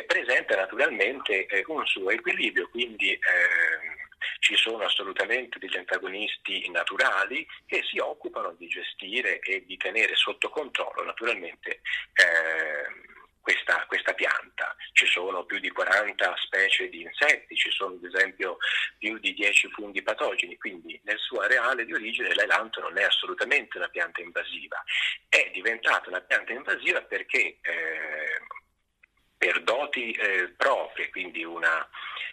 presenta 0.06 0.58
naturalmente 0.58 1.46
eh, 1.46 1.64
un 1.68 1.86
suo 1.86 2.10
equilibrio, 2.10 2.68
quindi 2.70 3.12
ehm, 3.12 4.09
ci 4.40 4.56
sono 4.56 4.84
assolutamente 4.84 5.60
degli 5.60 5.78
antagonisti 5.78 6.70
naturali 6.70 7.46
che 7.66 7.84
si 7.84 8.00
occupano 8.00 8.54
di 8.58 8.68
gestire 8.68 9.40
e 9.40 9.66
di 9.66 9.78
tenere 9.78 10.16
sotto 10.16 10.50
controllo 10.50 11.04
naturalmente 11.04 11.82
eh, 12.14 13.18
questa, 13.42 13.84
questa, 13.88 14.14
pianta. 14.14 14.76
Ci 14.92 15.08
sono 15.08 15.44
più 15.46 15.60
di 15.60 15.70
40 15.70 16.36
specie 16.46 16.90
di 16.90 17.02
insetti, 17.02 17.56
ci 17.56 17.72
sono 17.72 17.96
ad 17.96 18.04
esempio 18.04 18.58
più 18.98 19.18
di 19.18 19.34
10 19.34 19.70
funghi 19.72 20.04
patogeni, 20.04 20.58
quindi 20.58 21.00
nel 21.06 21.18
suo 21.18 21.40
areale 21.40 21.86
di 21.86 21.94
origine 21.94 22.36
l'ailanto 22.36 22.80
non 22.82 22.98
è 22.98 23.04
assolutamente 23.04 23.78
una 23.78 23.88
pianta 23.88 24.22
invasiva. 24.22 24.84
È 25.28 25.50
diventata 25.52 26.10
una 26.10 26.22
pianta 26.22 26.54
invasiva 26.54 27.02
perché 27.02 27.58
eh, 27.62 28.40
per 29.40 29.64
doti 29.64 30.12
eh, 30.12 30.54
proprie, 30.56 31.10
quindi 31.10 31.46
una 31.46 31.88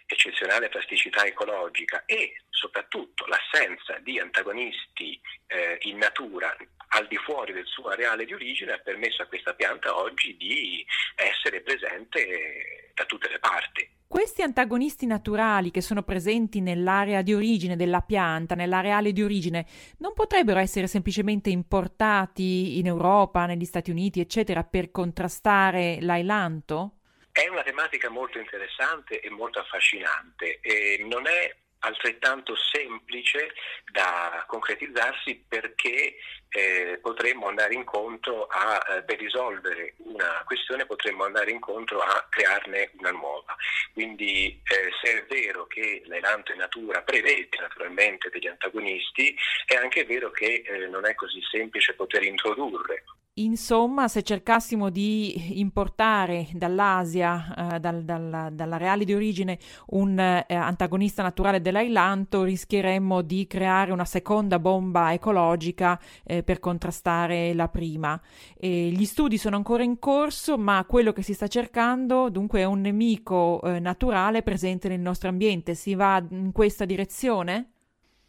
eccezionale 0.05 0.67
plasticità 0.67 1.25
ecologica 1.25 2.03
e 2.05 2.41
soprattutto 2.49 3.25
l'assenza 3.25 3.97
di 3.99 4.19
antagonisti 4.19 5.19
eh, 5.47 5.77
in 5.83 5.97
natura 5.97 6.55
al 6.89 7.07
di 7.07 7.17
fuori 7.17 7.53
del 7.53 7.65
suo 7.65 7.87
areale 7.87 8.25
di 8.25 8.33
origine 8.33 8.73
ha 8.73 8.77
permesso 8.79 9.21
a 9.21 9.25
questa 9.25 9.53
pianta 9.53 9.97
oggi 9.97 10.35
di 10.35 10.85
essere 11.15 11.61
presente 11.61 12.91
da 12.93 13.05
tutte 13.05 13.29
le 13.29 13.39
parti. 13.39 13.89
Questi 14.07 14.41
antagonisti 14.41 15.05
naturali 15.05 15.69
che 15.69 15.81
sono 15.81 16.01
presenti 16.01 16.61
nell'area 16.61 17.21
di 17.21 17.33
origine 17.33 17.75
della 17.75 18.01
pianta, 18.01 18.55
nell'areale 18.55 19.11
di 19.11 19.21
origine, 19.21 19.65
non 19.97 20.13
potrebbero 20.13 20.59
essere 20.59 20.87
semplicemente 20.87 21.49
importati 21.49 22.79
in 22.79 22.87
Europa, 22.87 23.45
negli 23.45 23.65
Stati 23.65 23.91
Uniti, 23.91 24.21
eccetera, 24.21 24.63
per 24.63 24.91
contrastare 24.91 25.99
l'ailanto? 26.01 26.96
È 27.37 27.47
una 27.49 27.61
tematica 27.61 28.09
molto 28.09 28.39
interessante 28.39 29.19
e 29.19 29.29
molto 29.29 29.59
affascinante 29.59 30.59
e 30.59 31.05
non 31.07 31.27
è 31.27 31.55
altrettanto 31.81 32.55
semplice 32.55 33.53
da 33.91 34.43
concretizzarsi 34.47 35.45
perché 35.47 36.15
eh, 36.49 36.97
potremmo 36.99 37.47
andare 37.47 37.75
incontro 37.75 38.47
a, 38.47 38.83
eh, 38.89 39.03
per 39.03 39.19
risolvere 39.19 39.93
una 39.97 40.41
questione 40.45 40.87
potremmo 40.87 41.25
andare 41.25 41.51
incontro 41.51 41.99
a 41.99 42.25
crearne 42.27 42.89
una 42.97 43.11
nuova. 43.11 43.55
Quindi 43.93 44.59
eh, 44.63 44.89
se 44.99 45.19
è 45.19 45.25
vero 45.27 45.67
che 45.67 46.01
l'elanto 46.05 46.53
in 46.53 46.57
natura 46.57 47.03
prevede 47.03 47.55
naturalmente 47.59 48.29
degli 48.31 48.47
antagonisti, 48.47 49.37
è 49.67 49.75
anche 49.75 50.05
vero 50.05 50.31
che 50.31 50.63
eh, 50.65 50.87
non 50.87 51.05
è 51.05 51.13
così 51.13 51.39
semplice 51.51 51.93
poter 51.93 52.23
introdurre 52.23 53.03
Insomma, 53.39 54.07
se 54.07 54.23
cercassimo 54.23 54.89
di 54.89 55.59
importare 55.59 56.47
dall'Asia, 56.53 57.75
eh, 57.75 57.79
dal, 57.79 58.03
dal, 58.03 58.49
dall'areale 58.51 59.05
di 59.05 59.13
origine, 59.13 59.59
un 59.89 60.17
eh, 60.17 60.43
antagonista 60.55 61.21
naturale 61.21 61.61
dell'ailanto, 61.61 62.43
rischieremmo 62.43 63.21
di 63.21 63.45
creare 63.45 63.91
una 63.91 64.05
seconda 64.05 64.57
bomba 64.57 65.13
ecologica 65.13 65.99
eh, 66.23 66.41
per 66.41 66.59
contrastare 66.59 67.53
la 67.53 67.67
prima. 67.67 68.19
E 68.57 68.89
gli 68.89 69.05
studi 69.05 69.37
sono 69.37 69.55
ancora 69.55 69.83
in 69.83 69.99
corso, 69.99 70.57
ma 70.57 70.83
quello 70.87 71.13
che 71.13 71.21
si 71.21 71.33
sta 71.33 71.47
cercando 71.47 72.29
dunque 72.29 72.61
è 72.61 72.63
un 72.63 72.81
nemico 72.81 73.61
eh, 73.61 73.79
naturale 73.79 74.41
presente 74.41 74.87
nel 74.87 74.99
nostro 74.99 75.29
ambiente. 75.29 75.75
Si 75.75 75.93
va 75.93 76.25
in 76.31 76.51
questa 76.51 76.85
direzione? 76.85 77.73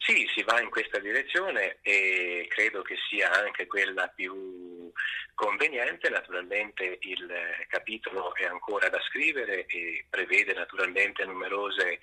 Sì, 0.09 0.27
si 0.35 0.42
va 0.42 0.59
in 0.62 0.71
questa 0.71 0.99
direzione 1.01 1.81
e 1.83 2.47
credo 2.49 2.81
che 2.81 2.97
sia 3.11 3.31
anche 3.31 3.66
quella 3.66 4.09
più 4.09 4.90
conveniente. 5.38 6.09
Naturalmente 6.11 6.98
il 7.03 7.33
capitolo 7.68 8.35
è 8.35 8.44
ancora 8.44 8.88
da 8.88 9.01
scrivere 9.03 9.66
e 9.66 10.05
prevede 10.11 10.53
naturalmente 10.53 11.24
numerose, 11.24 12.01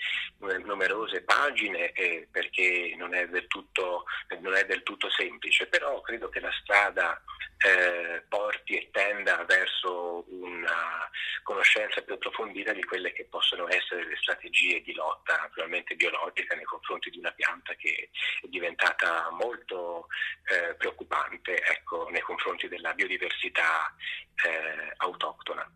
numerose 0.63 1.21
pagine 1.24 1.91
eh, 1.91 2.28
perché 2.32 2.95
non 2.98 3.13
è, 3.13 3.28
tutto, 3.48 4.06
non 4.39 4.56
è, 4.56 4.65
del 4.65 4.84
tutto, 4.84 5.10
semplice, 5.10 5.67
però 5.67 6.00
credo 6.00 6.30
che 6.30 6.39
la 6.39 6.52
strada 6.62 7.21
eh, 7.58 8.24
porti 8.30 8.78
e 8.78 8.89
tenda 8.91 9.43
verso 9.45 10.24
una 10.30 11.10
conoscenza 11.43 12.02
più 12.02 12.13
approfondita 12.13 12.74
di 12.74 12.84
quelle 12.84 13.12
che 13.12 13.26
possono 13.26 13.67
essere 13.67 14.06
le 14.06 14.15
strategie 14.17 14.82
di 14.82 14.93
lotta 14.93 15.36
naturalmente 15.38 15.95
biologica 15.95 16.56
nei 16.56 16.65
confronti 16.65 17.10
di 17.10 17.19
una 17.19 17.32
pianta 17.32 17.74
che 17.76 18.10
è 18.41 18.48
diventata 18.48 19.30
molto 19.32 20.08
eh, 20.50 20.74
preoccupante 20.76 21.62
ecco, 21.62 22.10
nei 22.10 22.21
confronti 22.21 22.67
della 22.67 22.93
biodiversità 22.93 23.25
eh, 23.28 24.94
autoctona. 24.98 25.70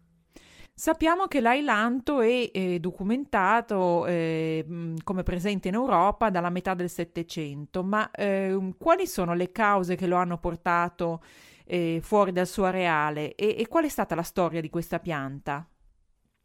Sappiamo 0.74 1.28
che 1.28 1.42
l'ailanto 1.42 2.22
è 2.22 2.50
eh, 2.54 2.80
documentato 2.80 4.06
eh, 4.06 4.66
come 5.04 5.24
presente 5.24 5.68
in 5.68 5.74
Europa 5.74 6.30
dalla 6.30 6.50
metà 6.50 6.74
del 6.74 6.90
Settecento, 6.90 7.84
ma 7.84 8.10
eh, 8.12 8.76
quali 8.78 9.06
sono 9.06 9.34
le 9.34 9.52
cause 9.52 9.96
che 9.96 10.08
lo 10.08 10.16
hanno 10.16 10.38
portato 10.38 11.22
eh, 11.66 12.00
fuori 12.02 12.32
dal 12.32 12.48
suo 12.48 12.64
areale 12.64 13.36
e, 13.36 13.58
e 13.60 13.68
qual 13.68 13.84
è 13.84 13.90
stata 13.90 14.16
la 14.16 14.24
storia 14.24 14.62
di 14.62 14.70
questa 14.70 15.00
pianta? 15.00 15.68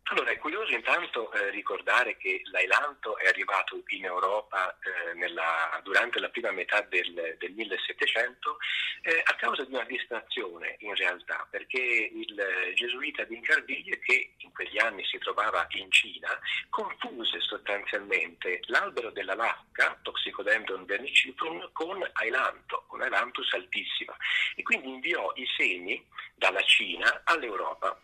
Allora, 0.08 0.32
è 0.32 0.38
curioso 0.38 0.70
intanto 0.74 1.32
eh, 1.32 1.48
ricordare 1.48 2.18
che 2.18 2.42
l'ailanto 2.50 3.16
è 3.16 3.26
arrivato 3.26 3.82
in 3.86 4.04
Europa 4.04 4.76
eh, 4.80 5.14
nella, 5.14 5.80
durante 5.82 6.20
la 6.20 6.28
prima 6.28 6.50
metà 6.50 6.82
del, 6.82 7.36
del 7.38 7.52
1700 7.52 8.58
eh, 9.00 9.22
a 9.24 9.34
causa 9.36 9.64
di 9.64 9.72
una 9.72 9.84
distrazione 9.84 10.76
in 10.80 10.94
realtà, 10.94 11.46
perché 11.50 11.78
il 11.80 12.34
gesuita 12.74 13.24
di 13.24 13.40
che 13.40 14.34
in 14.36 14.52
quegli 14.52 14.78
anni 14.78 15.02
si 15.06 15.16
trovava 15.16 15.66
in 15.70 15.90
Cina, 15.90 16.38
confuse 16.68 17.40
sostanzialmente 17.40 18.60
l'albero 18.66 19.10
della 19.10 19.34
lacca, 19.34 19.98
Toxicodendron 20.02 20.84
vernicifrum, 20.84 21.70
con 21.72 22.06
ailanto, 22.12 22.84
con 22.88 23.00
ailantus 23.00 23.54
altissima, 23.54 24.14
e 24.54 24.62
quindi 24.62 24.88
inviò 24.88 25.32
i 25.36 25.46
semi 25.56 26.06
dalla 26.34 26.62
Cina 26.62 27.22
all'Europa 27.24 27.98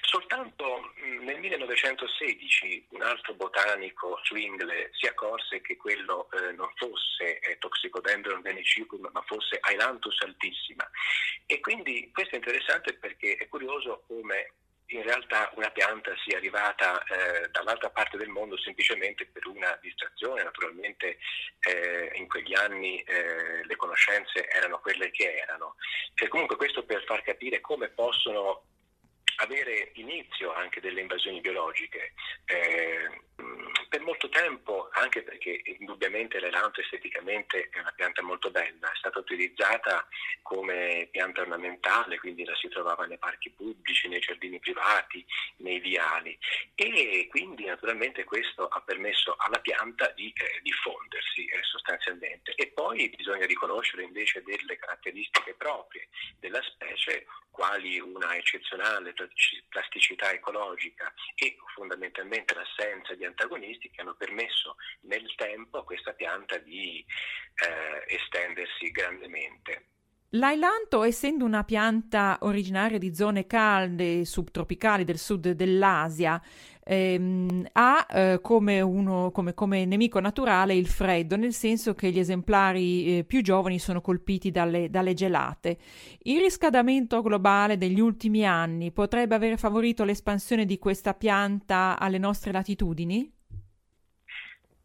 Soltanto 0.00 0.92
mm, 1.00 1.24
nel 1.24 1.38
1916 1.38 2.86
un 2.90 3.02
altro 3.02 3.34
botanico 3.34 4.20
Zwingle 4.24 4.90
si 4.92 5.06
accorse 5.06 5.60
che 5.60 5.76
quello 5.76 6.28
eh, 6.32 6.52
non 6.52 6.70
fosse 6.76 7.38
eh, 7.40 7.58
Toxicodendron 7.58 8.40
venicicum 8.42 9.08
ma 9.12 9.22
fosse 9.26 9.58
Ailanthus 9.60 10.20
altissima 10.22 10.88
e 11.46 11.60
quindi 11.60 12.10
questo 12.12 12.34
è 12.34 12.38
interessante 12.38 12.94
perché 12.94 13.36
è 13.36 13.48
curioso 13.48 14.04
come 14.06 14.52
in 14.90 15.02
realtà 15.02 15.50
una 15.56 15.70
pianta 15.70 16.12
sia 16.24 16.36
arrivata 16.36 17.02
eh, 17.04 17.48
dall'altra 17.50 17.90
parte 17.90 18.16
del 18.16 18.28
mondo 18.28 18.56
semplicemente 18.58 19.26
per 19.26 19.46
una 19.46 19.76
distrazione. 19.82 20.44
Naturalmente 20.44 21.18
eh, 21.60 22.12
in 22.14 22.28
quegli 22.28 22.54
anni 22.54 23.00
eh, 23.00 23.64
le 23.64 23.76
conoscenze 23.76 24.48
erano 24.48 24.78
quelle 24.78 25.10
che 25.10 25.38
erano. 25.38 25.74
E 26.14 26.28
comunque 26.28 26.56
questo 26.56 26.84
per 26.84 27.04
far 27.04 27.22
capire 27.22 27.60
come 27.60 27.88
possono 27.88 28.62
avere 29.36 29.90
inizio 29.94 30.52
anche 30.52 30.80
delle 30.80 31.00
invasioni 31.00 31.40
biologiche. 31.40 32.12
Eh, 32.46 33.24
per 33.88 34.00
molto 34.00 34.28
tempo, 34.28 34.88
anche 34.92 35.22
perché 35.22 35.62
indubbiamente 35.78 36.40
l'elanto 36.40 36.80
esteticamente 36.80 37.68
è 37.70 37.78
una 37.78 37.92
pianta 37.94 38.22
molto 38.22 38.50
bella, 38.50 38.90
è 38.90 38.96
stata 38.96 39.18
utilizzata 39.18 40.06
come 40.42 41.08
pianta 41.10 41.42
ornamentale, 41.42 42.18
quindi 42.18 42.44
la 42.44 42.54
si 42.56 42.68
trovava 42.68 43.04
nei 43.06 43.18
parchi 43.18 43.50
pubblici, 43.50 44.08
nei 44.08 44.20
giardini 44.20 44.58
privati, 44.58 45.24
nei 45.58 45.80
viali. 45.80 46.36
E 46.74 47.26
quindi 47.30 47.64
naturalmente 47.64 48.24
questo 48.24 48.66
ha 48.66 48.80
permesso 48.80 49.34
alla 49.38 49.60
pianta 49.60 50.10
di 50.10 50.32
eh, 50.34 50.60
diffondersi 50.62 51.46
eh, 51.46 51.62
sostanzialmente. 51.62 52.54
E 52.54 52.68
poi 52.68 53.08
bisogna 53.16 53.46
riconoscere 53.46 54.02
invece 54.02 54.42
delle 54.42 54.76
caratteristiche 54.76 55.54
proprie 55.54 56.08
della 56.38 56.62
specie 56.62 57.26
quali 57.56 57.98
una 57.98 58.36
eccezionale 58.36 59.14
plasticità 59.70 60.30
ecologica 60.30 61.10
e 61.34 61.56
fondamentalmente 61.74 62.54
l'assenza 62.54 63.14
di 63.14 63.24
antagonisti 63.26 63.90
che 63.90 64.00
hanno 64.00 64.14
permesso 64.14 64.76
nel 65.02 65.34
tempo 65.36 65.78
a 65.78 65.84
questa 65.84 66.12
pianta 66.12 66.58
di 66.58 67.04
eh, 67.04 68.14
estendersi 68.14 68.90
grandemente. 68.90 69.86
L'ailanto, 70.30 71.04
essendo 71.04 71.44
una 71.44 71.62
pianta 71.62 72.38
originaria 72.40 72.98
di 72.98 73.14
zone 73.14 73.46
calde 73.46 74.24
subtropicali 74.24 75.04
del 75.04 75.18
sud 75.18 75.50
dell'Asia, 75.52 76.40
ehm, 76.88 77.66
ha 77.72 78.06
eh, 78.08 78.38
come, 78.40 78.80
uno, 78.80 79.32
come, 79.32 79.54
come, 79.54 79.84
nemico 79.84 80.20
naturale 80.20 80.74
il 80.74 80.86
freddo, 80.86 81.36
nel 81.36 81.52
senso 81.52 81.94
che 81.94 82.10
gli 82.10 82.18
esemplari 82.18 83.18
eh, 83.18 83.24
più 83.24 83.42
giovani 83.42 83.78
sono 83.78 84.00
colpiti 84.00 84.50
dalle, 84.52 84.88
dalle 84.88 85.12
gelate. 85.12 85.78
Il 86.22 86.40
riscaldamento 86.40 87.20
globale 87.22 87.76
degli 87.76 88.00
ultimi 88.00 88.46
anni 88.46 88.92
potrebbe 88.92 89.34
aver 89.34 89.58
favorito 89.58 90.04
l'espansione 90.04 90.64
di 90.64 90.78
questa 90.78 91.14
pianta 91.14 91.98
alle 91.98 92.18
nostre 92.18 92.52
latitudini? 92.52 93.32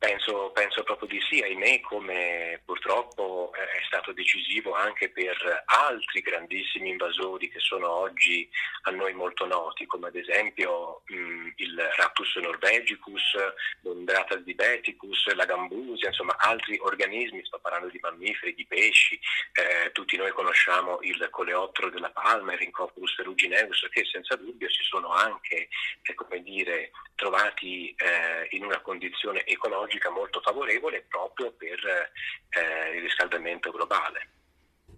Penso, 0.02 0.50
penso, 0.52 0.82
proprio 0.82 1.08
di 1.08 1.20
sì, 1.30 1.42
ahimè, 1.42 1.82
come 1.82 2.60
stato 3.86 4.12
decisivo 4.14 4.74
anche 4.74 5.10
per 5.10 5.64
altri 5.66 6.22
grandissimi 6.22 6.90
invasori 6.90 7.50
che 7.50 7.60
sono 7.60 7.90
oggi 7.90 8.50
a 8.84 8.92
noi 8.92 9.14
molto 9.14 9.46
noti, 9.46 9.86
come 9.86 10.08
ad 10.08 10.16
esempio 10.16 11.02
mh, 11.06 11.48
il 11.58 11.90
Raptus 11.98 12.36
norvegicus, 12.38 13.36
l'Undrata 13.82 14.36
dibeticus, 14.36 15.34
la 15.34 15.46
gambusia, 15.46 16.10
insomma 16.10 16.36
altri 16.38 16.78
organismi, 16.82 17.46
sto 17.46 17.60
parlando 17.60 17.90
di 17.90 18.00
mammiferi, 18.02 18.54
di 18.54 18.66
pesci, 18.66 19.20
eh, 19.54 19.92
tutti 19.92 20.18
noi 20.18 20.32
conosciamo 20.32 21.00
il 21.02 21.28
coleottero 21.30 21.90
della 21.90 22.12
palma, 22.12 22.54
il 22.54 22.60
Rhynchophorus 22.60 23.16
ferrugineus, 23.16 23.88
che 23.92 24.06
senza 24.06 24.36
dubbio 24.36 24.70
si 24.70 24.84
sono 24.84 25.10
anche, 25.12 25.70
eh, 26.02 26.14
come 26.16 26.42
dire, 26.42 26.92
trovati 27.16 27.94
eh, 27.98 28.48
in 28.56 28.64
una 28.66 28.80
condizione 28.82 29.46
ecologica 29.46 30.10
molto 30.10 30.42
favorevole 30.42 31.06
proprio 31.08 31.52
per 31.52 31.80
eh, 32.50 32.96
il 32.96 33.02
riscaldamento 33.02 33.71
globale. 33.72 34.30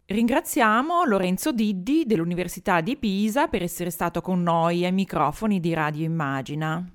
Ringraziamo 0.06 1.06
Lorenzo 1.06 1.54
Diddi 1.54 2.06
dell'Università 2.06 2.82
di 2.82 2.98
Pisa 2.98 3.48
per 3.48 3.64
essere 3.64 3.90
stato 3.90 4.20
con 4.20 4.44
noi 4.44 4.86
ai 4.86 4.92
microfoni 4.92 5.62
di 5.62 5.74
Radio 5.74 6.04
Immagina. 6.04 6.86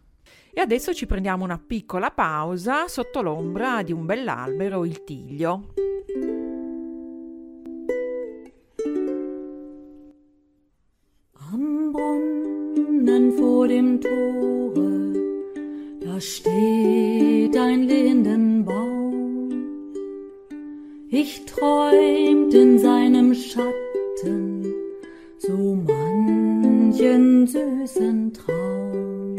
E 0.52 0.60
adesso 0.60 0.92
ci 0.92 1.06
prendiamo 1.06 1.44
una 1.44 1.58
piccola 1.58 2.10
pausa 2.10 2.86
sotto 2.86 3.22
l'ombra 3.22 3.82
di 3.82 3.92
un 3.92 4.04
bell'albero, 4.04 4.84
il 4.84 5.04
tiglio. 5.04 5.72
Am 11.50 11.90
Brunnen 11.92 13.30
vor 13.36 13.68
dem 13.68 13.98
Tore 14.00 14.98
Da 16.00 16.20
steht 16.20 17.56
ein 17.56 17.82
Lindenbaum. 17.84 18.97
Ich 21.20 21.44
träumt 21.46 22.54
in 22.54 22.78
seinem 22.78 23.34
Schatten 23.34 24.72
so 25.36 25.76
manchen 25.84 27.44
süßen 27.44 28.32
Traum. 28.32 29.36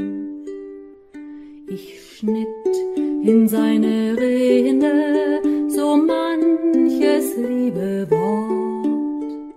Ich 1.67 2.17
schnitt 2.17 2.75
in 3.23 3.47
seine 3.47 4.17
Rinde 4.17 5.41
so 5.69 5.95
manches 5.95 7.37
liebe 7.37 8.07
Wort. 8.09 9.53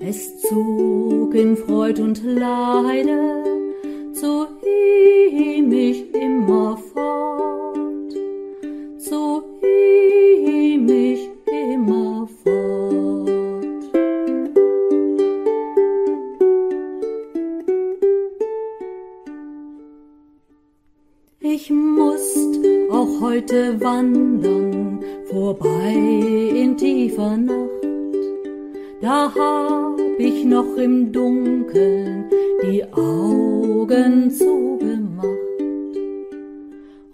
Es 0.00 0.40
zog 0.40 1.34
in 1.34 1.54
Freud 1.54 2.00
und 2.00 2.24
Leide 2.24 3.44
zu 4.14 4.46
ihm 4.64 5.70
ich 5.70 6.14
immer 6.14 6.78
fort, 6.78 6.87
heute 23.48 23.80
wandern, 23.80 25.00
vorbei 25.30 25.94
in 26.54 26.76
tiefer 26.76 27.36
Nacht, 27.36 27.86
da 29.00 29.32
hab 29.34 29.98
ich 30.18 30.44
noch 30.44 30.76
im 30.76 31.10
Dunkeln 31.12 32.26
die 32.62 32.84
Augen 32.92 34.30
zugemacht 34.30 35.26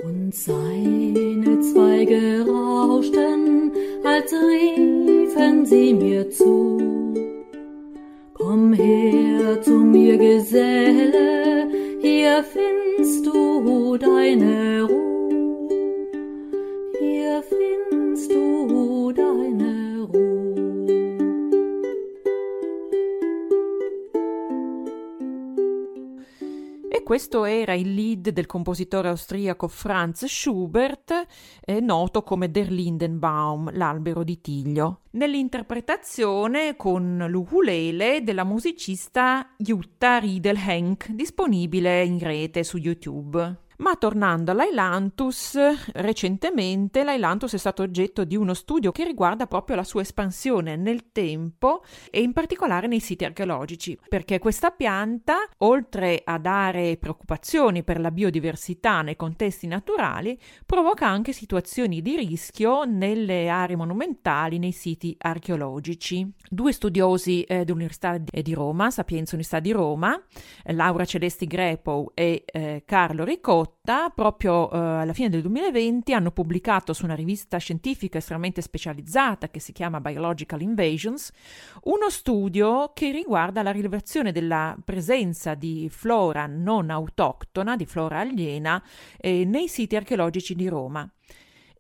und 0.03 0.35
seine 0.35 1.61
Zweige 1.61 2.45
rauschten, 2.49 3.71
als 4.03 4.33
riefen 4.33 5.65
sie 5.65 5.95
mir 5.95 6.29
zu. 6.31 6.79
Komm 8.35 8.73
her 8.73 9.63
zu 9.63 9.75
mir, 9.75 10.19
Geselle, 10.19 11.69
hier 12.01 12.43
findest 12.43 13.25
du 13.25 13.97
deine 13.97 14.83
Ruhe, 14.83 15.04
questo 27.05 27.45
era 27.45 27.75
il 27.75 27.95
lead 27.95 28.31
del 28.31 28.47
compositore 28.47 29.09
austriaco 29.09 29.69
Franz 29.69 30.25
Schubert, 30.25 31.27
eh, 31.65 31.79
noto 31.79 32.23
come 32.23 32.51
Der 32.51 32.73
Lindenbaum, 32.73 33.71
l'albero 33.77 34.25
di 34.25 34.41
Tiglio, 34.41 35.03
nell'interpretazione 35.13 36.75
con 36.75 37.25
l'ukulele 37.29 38.25
della 38.25 38.43
musicista 38.43 39.55
Jutta 39.57 40.19
Riedelhenk, 40.19 41.11
disponibile 41.11 42.03
in 42.03 42.19
rete 42.19 42.65
su 42.65 42.79
YouTube. 42.79 43.63
Ma 43.79 43.97
tornando 43.97 44.53
all'Ailanthus, 44.53 45.59
recentemente 45.95 47.03
l'Ailanthus 47.03 47.55
è 47.55 47.59
stato 47.59 47.83
oggetto 47.83 48.25
di 48.25 48.37
uno 48.37 48.55
studio 48.55 48.93
che 48.93 49.05
riguarda 49.05 49.47
proprio 49.47 49.75
la 49.75 49.83
sua 49.83 50.03
espansione 50.03 50.77
nel 50.77 51.11
tempo 51.11 51.83
e 52.11 52.21
in 52.21 52.33
particolare 52.33 52.87
nei 52.87 53.01
siti 53.01 53.25
archeologici, 53.25 53.99
perché 54.09 54.39
questa 54.39 54.71
pianta, 54.71 55.39
oltre 55.59 56.23
a 56.25 56.39
dare 56.39 56.97
preoccupazioni 56.99 57.83
per 57.83 57.99
la 57.99 58.13
biodiversità 58.13 59.03
nei 59.03 59.17
contesti 59.17 59.67
naturali, 59.67 60.39
provoca 60.65 61.09
anche 61.09 61.33
situazioni 61.33 62.01
di 62.01 62.17
rischio 62.17 62.85
nelle 62.85 63.49
aree 63.49 63.77
monumentali, 63.77 64.59
nei 64.59 64.73
siti 64.73 65.17
archeologici. 65.19 66.31
Due 66.49 66.73
studiosi 66.73 67.43
eh, 67.43 67.65
dell'Università 67.65 68.19
di 68.19 68.55
Roma, 68.55 68.91
Sapienza 68.91 69.35
Università 69.35 69.61
di 69.61 69.73
Roma, 69.73 70.21
Laura 70.67 71.05
Celesti 71.05 71.47
Grepo 71.47 72.13
e 72.15 72.45
eh, 72.47 72.83
Carlo 72.87 73.25
Riccò, 73.25 73.64
condotta, 73.65 74.11
proprio 74.15 74.71
eh, 74.71 74.77
alla 74.77 75.13
fine 75.13 75.31
del 75.31 75.41
2020 75.43 76.13
hanno 76.13 76.31
pubblicato 76.31 76.93
su 76.93 77.05
una 77.05 77.15
rivista 77.15 77.57
scientifica 77.59 78.19
estremamente 78.19 78.61
specializzata 78.61 79.49
che 79.49 79.61
si 79.61 79.73
chiama 79.73 80.01
Biological 80.01 80.61
Invasions 80.61 81.33
uno 81.85 82.11
studio 82.11 82.93
che 82.95 83.11
riguarda 83.11 83.63
la 83.63 83.73
rilevazione 83.73 84.33
della 84.33 84.77
presenza 84.85 85.55
di 85.55 85.89
flora 85.91 86.47
non 86.47 86.91
autoctona, 86.91 87.77
di 87.77 87.87
flora 87.87 88.21
aliena, 88.21 88.83
eh, 89.19 89.45
nei 89.45 89.69
siti 89.69 89.97
archeologici 89.97 90.55
di 90.55 90.69
Roma. 90.69 91.09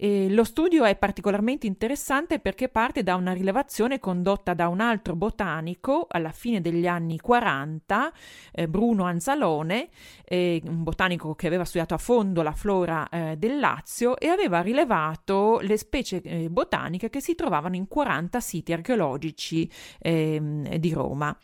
E 0.04 0.28
lo 0.28 0.44
studio 0.44 0.84
è 0.84 0.96
particolarmente 0.96 1.66
interessante 1.66 2.38
perché 2.38 2.68
parte 2.68 3.02
da 3.02 3.14
una 3.14 3.32
rilevazione 3.32 4.00
condotta 4.00 4.52
da 4.52 4.68
un 4.68 4.80
altro 4.80 5.16
botanico 5.16 6.04
alla 6.10 6.30
fine 6.30 6.60
degli 6.60 6.86
anni 6.86 7.18
40, 7.18 8.12
eh, 8.52 8.68
Bruno 8.68 9.04
Anzalone, 9.04 9.88
eh, 10.22 10.60
un 10.66 10.82
botanico 10.82 11.34
che 11.34 11.46
aveva 11.46 11.64
studiato 11.64 11.94
a 11.94 11.96
fondo 11.96 12.42
la 12.42 12.52
flora 12.52 13.08
eh, 13.08 13.36
del 13.38 13.58
Lazio 13.58 14.18
e 14.18 14.28
aveva 14.28 14.60
rilevato 14.60 15.60
le 15.62 15.78
specie 15.78 16.20
eh, 16.20 16.50
botaniche 16.50 17.08
che 17.08 17.22
si 17.22 17.34
trovavano 17.34 17.74
in 17.74 17.88
40 17.88 18.40
siti 18.40 18.74
archeologici 18.74 19.66
ehm, 20.00 20.76
di 20.76 20.92
Roma. 20.92 21.34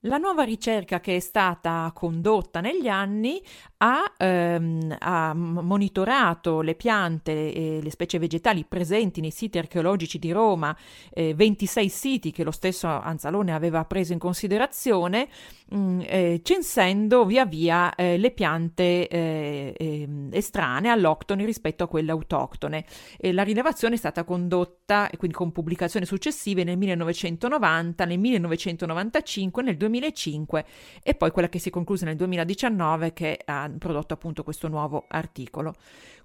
La 0.00 0.18
nuova 0.18 0.42
ricerca 0.42 1.00
che 1.00 1.16
è 1.16 1.20
stata 1.20 1.90
condotta 1.94 2.60
negli 2.60 2.86
anni 2.86 3.42
ha, 3.78 4.12
ehm, 4.16 4.94
ha, 4.98 5.32
monitorato 5.34 6.60
le 6.60 6.74
piante 6.74 7.52
e 7.52 7.80
le 7.82 7.90
specie 7.90 8.18
vegetali 8.18 8.64
presenti 8.64 9.22
nei 9.22 9.30
siti 9.30 9.56
archeologici 9.56 10.18
di 10.18 10.32
Roma, 10.32 10.76
eh, 11.10 11.34
26 11.34 11.88
siti 11.88 12.30
che 12.30 12.44
lo 12.44 12.50
stesso 12.50 12.86
Anzalone 12.86 13.52
aveva 13.52 13.84
preso 13.86 14.12
in 14.12 14.18
considerazione, 14.18 15.28
mh, 15.70 15.78
mm, 15.78 16.00
eh, 16.04 16.40
censendo 16.42 17.24
via 17.24 17.46
via 17.46 17.94
eh, 17.94 18.18
le 18.18 18.30
piante 18.32 19.08
eh, 19.08 19.74
ehm, 19.76 20.28
estranee 20.30 20.90
all'octone 20.90 21.44
rispetto 21.46 21.84
a 21.84 21.88
quelle 21.88 22.10
autoctone. 22.10 22.84
la 23.32 23.42
rilevazione 23.42 23.94
è 23.94 23.98
stata 23.98 24.24
condotta, 24.24 25.10
quindi 25.16 25.36
con 25.36 25.52
pubblicazioni 25.52 26.04
successive, 26.06 26.64
nel 26.64 26.76
1990, 26.76 28.04
nel 28.04 28.18
1995, 28.18 29.62
nel 29.62 29.76
2000 29.76 29.85
2005 29.86 30.64
e 31.02 31.14
poi 31.14 31.30
quella 31.30 31.48
che 31.48 31.58
si 31.58 31.68
è 31.68 31.72
conclusa 31.72 32.04
nel 32.04 32.16
2019 32.16 33.12
che 33.12 33.40
ha 33.44 33.70
prodotto 33.78 34.14
appunto 34.14 34.42
questo 34.42 34.68
nuovo 34.68 35.04
articolo. 35.08 35.74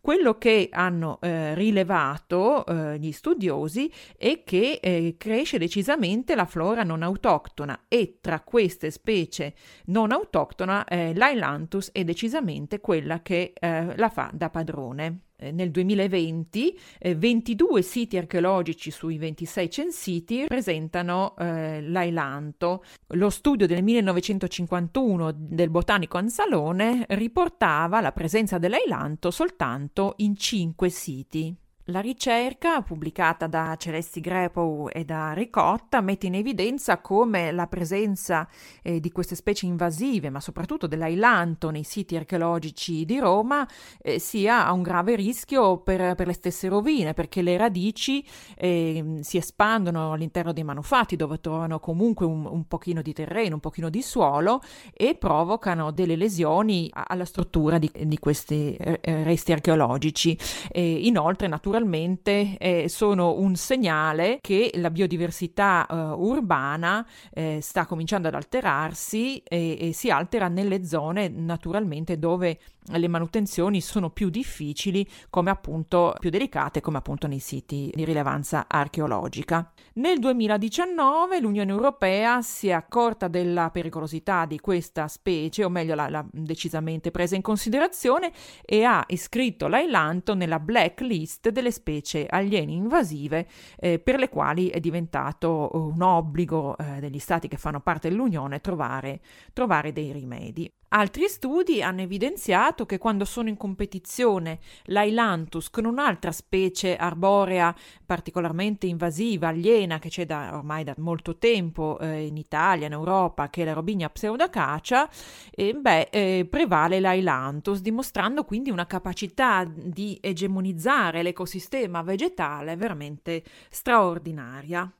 Quello 0.01 0.39
che 0.39 0.67
hanno 0.71 1.19
eh, 1.21 1.53
rilevato 1.53 2.65
eh, 2.65 2.97
gli 2.97 3.11
studiosi 3.11 3.91
è 4.17 4.41
che 4.43 4.79
eh, 4.81 5.13
cresce 5.15 5.59
decisamente 5.59 6.33
la 6.33 6.45
flora 6.45 6.81
non 6.81 7.03
autoctona 7.03 7.83
e 7.87 8.17
tra 8.19 8.41
queste 8.41 8.89
specie 8.89 9.53
non 9.85 10.11
autoctona 10.11 10.85
eh, 10.85 11.13
l'Ailanthus 11.13 11.91
è 11.91 12.03
decisamente 12.03 12.79
quella 12.79 13.21
che 13.21 13.53
eh, 13.53 13.95
la 13.95 14.09
fa 14.09 14.31
da 14.33 14.49
padrone. 14.49 15.19
Eh, 15.41 15.51
nel 15.51 15.71
2020 15.71 16.79
eh, 16.99 17.15
22 17.15 17.81
siti 17.81 18.15
archeologici 18.15 18.91
sui 18.91 19.17
26 19.17 19.69
censiti 19.71 20.45
presentano 20.47 21.35
eh, 21.35 21.81
l'ailanto. 21.81 22.83
Lo 23.15 23.31
studio 23.31 23.65
del 23.65 23.81
1951 23.81 25.33
del 25.35 25.71
botanico 25.71 26.19
Anzalone 26.19 27.05
riportava 27.09 28.01
la 28.01 28.11
presenza 28.11 28.59
dell'ailanto 28.59 29.31
soltanto 29.31 29.90
in 30.17 30.35
5 30.35 30.89
siti. 30.89 31.55
La 31.85 31.99
ricerca, 31.99 32.83
pubblicata 32.83 33.47
da 33.47 33.75
Celesti 33.75 34.21
Grepo 34.21 34.89
e 34.91 35.03
da 35.03 35.33
Ricotta, 35.33 35.99
mette 36.01 36.27
in 36.27 36.35
evidenza 36.35 36.99
come 36.99 37.51
la 37.51 37.65
presenza 37.65 38.47
eh, 38.83 38.99
di 38.99 39.11
queste 39.11 39.33
specie 39.33 39.65
invasive, 39.65 40.29
ma 40.29 40.39
soprattutto 40.39 40.85
dell'ailanto 40.85 41.71
nei 41.71 41.81
siti 41.81 42.15
archeologici 42.15 43.03
di 43.03 43.17
Roma, 43.17 43.67
eh, 43.99 44.19
sia 44.19 44.71
un 44.71 44.83
grave 44.83 45.15
rischio 45.15 45.79
per, 45.79 46.13
per, 46.13 46.27
le 46.27 46.33
stesse 46.33 46.67
rovine, 46.67 47.15
perché 47.15 47.41
le 47.41 47.57
radici 47.57 48.23
eh, 48.57 49.17
si 49.21 49.37
espandono 49.37 50.11
all'interno 50.11 50.53
dei 50.53 50.63
manufatti, 50.63 51.15
dove 51.15 51.39
trovano 51.39 51.79
comunque 51.79 52.27
un, 52.27 52.45
un, 52.45 52.67
pochino 52.67 53.01
di 53.01 53.11
terreno, 53.11 53.55
un 53.55 53.59
pochino 53.59 53.89
di 53.89 54.03
suolo, 54.03 54.61
e 54.93 55.15
provocano 55.15 55.89
delle 55.89 56.15
lesioni 56.15 56.91
alla 56.93 57.25
struttura 57.25 57.79
di, 57.79 57.91
di 58.05 58.19
questi 58.19 58.75
eh, 58.75 58.99
resti 59.23 59.51
archeologici. 59.51 60.37
inoltre, 60.73 61.47
naturalmente, 61.47 61.69
naturalmente 61.71 62.57
eh, 62.57 62.89
sono 62.89 63.39
un 63.39 63.55
segnale 63.55 64.39
che 64.41 64.71
la 64.75 64.89
biodiversità 64.89 65.87
eh, 65.87 65.95
urbana 65.95 67.07
eh, 67.33 67.59
sta 67.61 67.85
cominciando 67.85 68.27
ad 68.27 68.33
alterarsi 68.33 69.37
e, 69.37 69.77
e 69.79 69.93
si 69.93 70.09
altera 70.09 70.49
nelle 70.49 70.83
zone 70.83 71.29
naturalmente 71.29 72.19
dove 72.19 72.59
le 72.85 73.07
manutenzioni 73.07 73.79
sono 73.79 74.09
più 74.09 74.29
difficili, 74.29 75.07
come 75.29 75.49
appunto 75.49 76.15
più 76.19 76.29
delicate, 76.29 76.81
come 76.81 76.97
appunto 76.97 77.27
nei 77.27 77.39
siti 77.39 77.91
di 77.93 78.03
rilevanza 78.03 78.65
archeologica. 78.67 79.71
Nel 79.93 80.19
2019 80.19 81.39
l'Unione 81.39 81.71
Europea 81.71 82.41
si 82.41 82.69
è 82.69 82.71
accorta 82.71 83.27
della 83.27 83.69
pericolosità 83.69 84.45
di 84.45 84.59
questa 84.59 85.07
specie, 85.07 85.63
o 85.63 85.69
meglio 85.69 85.95
l'ha, 85.95 86.25
decisamente 86.31 87.11
presa 87.11 87.35
in 87.35 87.41
considerazione 87.41 88.31
e 88.65 88.83
ha 88.83 89.03
iscritto 89.07 89.67
l'ailanto 89.67 90.33
nella 90.33 90.59
blacklist 90.59 91.49
delle 91.61 91.71
specie 91.71 92.25
aliene 92.27 92.71
invasive 92.71 93.47
eh, 93.79 93.99
per 93.99 94.17
le 94.17 94.27
quali 94.27 94.69
è 94.69 94.79
diventato 94.79 95.69
un 95.73 96.01
obbligo 96.01 96.75
eh, 96.77 96.99
degli 96.99 97.19
stati 97.19 97.47
che 97.47 97.57
fanno 97.57 97.79
parte 97.79 98.09
dell'Unione 98.09 98.59
trovare, 98.59 99.21
trovare 99.53 99.93
dei 99.93 100.11
rimedi. 100.11 100.71
Altri 100.93 101.29
studi 101.29 101.81
hanno 101.81 102.01
evidenziato 102.01 102.85
che 102.85 102.97
quando 102.97 103.23
sono 103.23 103.47
in 103.47 103.55
competizione 103.55 104.59
l'Ailanthus 104.87 105.69
con 105.69 105.85
un'altra 105.85 106.33
specie 106.33 106.97
arborea 106.97 107.73
particolarmente 108.05 108.87
invasiva, 108.87 109.47
aliena, 109.47 109.99
che 109.99 110.09
c'è 110.09 110.25
da, 110.25 110.51
ormai 110.53 110.83
da 110.83 110.93
molto 110.97 111.37
tempo 111.37 111.97
eh, 112.01 112.25
in 112.25 112.35
Italia, 112.35 112.87
in 112.87 112.91
Europa, 112.91 113.49
che 113.49 113.61
è 113.61 113.65
la 113.65 113.71
Robinia 113.71 114.09
pseudacacia, 114.09 115.09
eh, 115.49 115.73
beh, 115.73 116.09
eh, 116.11 116.47
prevale 116.49 116.99
l'Ailanthus, 116.99 117.79
dimostrando 117.79 118.43
quindi 118.43 118.69
una 118.69 118.85
capacità 118.85 119.63
di 119.65 120.17
egemonizzare 120.19 121.23
l'ecosistema 121.23 122.01
vegetale 122.01 122.75
veramente 122.75 123.45
straordinaria. 123.69 124.91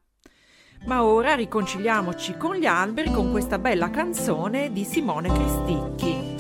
Ma 0.84 1.04
ora 1.04 1.36
riconciliamoci 1.36 2.36
con 2.38 2.56
gli 2.56 2.65
alberi 2.65 3.12
con 3.12 3.30
questa 3.30 3.60
bella 3.60 3.91
canzone 3.91 4.72
di 4.72 4.84
Simone 4.84 5.30
Cristicchi. 5.32 6.36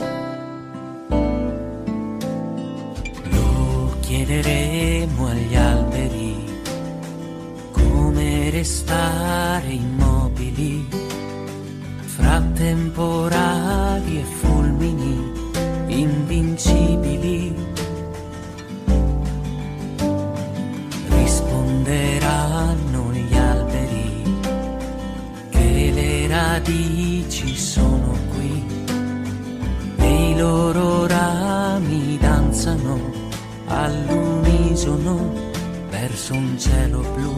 Lo 3.29 3.95
chiederemo 3.99 5.27
agli 5.27 5.55
alberi 5.55 6.43
come 7.71 8.49
restare 8.49 9.67
immobili 9.67 10.87
fra 11.99 12.41
temporali 12.53 14.19
e 14.19 14.23
fulmini 14.23 15.31
invincibili. 15.87 17.00
Radici 26.61 27.55
sono 27.55 28.15
qui 28.29 28.63
e 29.97 30.29
i 30.29 30.37
loro 30.37 31.07
rami 31.07 32.17
danzano 32.19 32.99
all'unisono 33.67 35.33
verso 35.89 36.33
un 36.33 36.57
cielo 36.59 37.03
blu. 37.15 37.33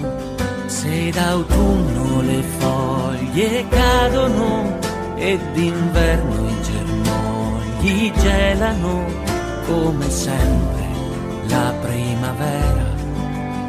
Se 0.65 1.09
d'autunno 1.11 2.21
le 2.21 2.41
foglie 2.57 3.65
cadono 3.69 4.79
e 5.15 5.39
d'inverno 5.53 6.49
i 6.49 6.61
germogli 6.61 8.11
gelano, 8.19 9.05
come 9.65 10.09
sempre 10.09 10.87
la 11.47 11.73
primavera 11.81 12.91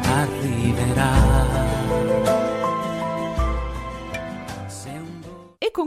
arriverà. 0.03 1.74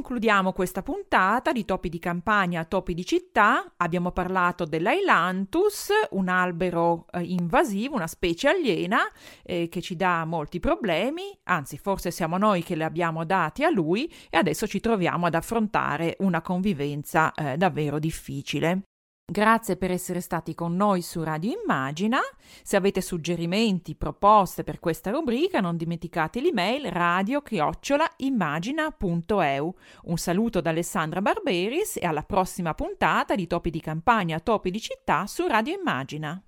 Concludiamo 0.09 0.55
questa 0.55 0.83
puntata 0.83 1.53
di 1.53 1.67
Topi 1.67 1.91
di 1.91 1.99
campagna, 1.99 2.65
Topi 2.65 2.95
di 2.95 3.05
città. 3.05 3.75
Abbiamo 3.77 4.11
parlato 4.11 4.65
dell'Ailanthus, 4.65 5.91
un 6.13 6.29
albero 6.29 7.05
eh, 7.11 7.21
invasivo, 7.25 7.95
una 7.95 8.07
specie 8.07 8.49
aliena 8.49 9.01
eh, 9.43 9.69
che 9.69 9.83
ci 9.83 9.97
dà 9.97 10.25
molti 10.25 10.61
problemi, 10.61 11.39
anzi 11.43 11.77
forse 11.77 12.11
siamo 12.11 12.39
noi 12.39 12.63
che 12.63 12.75
le 12.75 12.85
abbiamo 12.85 13.27
dati 13.27 13.65
a 13.65 13.71
lui 13.71 14.11
e 14.31 14.39
adesso 14.39 14.67
ci 14.67 14.81
troviamo 14.81 15.27
ad 15.27 15.35
affrontare 15.35 16.17
una 16.21 16.41
convivenza 16.41 17.31
eh, 17.35 17.59
davvero 17.59 17.99
difficile. 17.99 18.85
Grazie 19.31 19.77
per 19.77 19.91
essere 19.91 20.23
stati 20.23 20.55
con 20.55 20.75
noi 20.75 21.03
su 21.03 21.23
Radio 21.23 21.53
Immagina. 21.63 22.19
Se 22.63 22.77
avete 22.77 23.03
suggerimenti, 23.03 23.95
proposte 23.95 24.65
per 24.65 24.79
questa 24.79 25.11
rubrica, 25.11 25.61
non 25.61 25.77
dimenticate 25.77 26.41
l'email 26.41 26.91
radio-immagina.eu. 26.91 29.75
Un 30.05 30.17
saluto 30.17 30.63
da 30.63 30.71
Alessandra 30.71 31.21
Barberis 31.21 31.99
e 31.99 32.07
alla 32.07 32.23
prossima 32.23 32.73
puntata 32.73 33.35
di 33.35 33.47
Topi 33.47 33.69
di 33.69 33.83
Campagna, 33.83 34.41
Topi 34.41 34.71
di 34.71 34.81
Città 34.81 35.27
su 35.27 35.47
Radio 35.47 35.79
Immagina. 35.79 36.43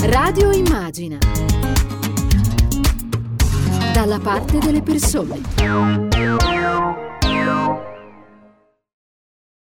Radio 0.00 0.50
Immagina. 0.50 1.18
Dalla 3.92 4.18
parte 4.18 4.60
delle 4.60 4.80
persone. 4.80 5.42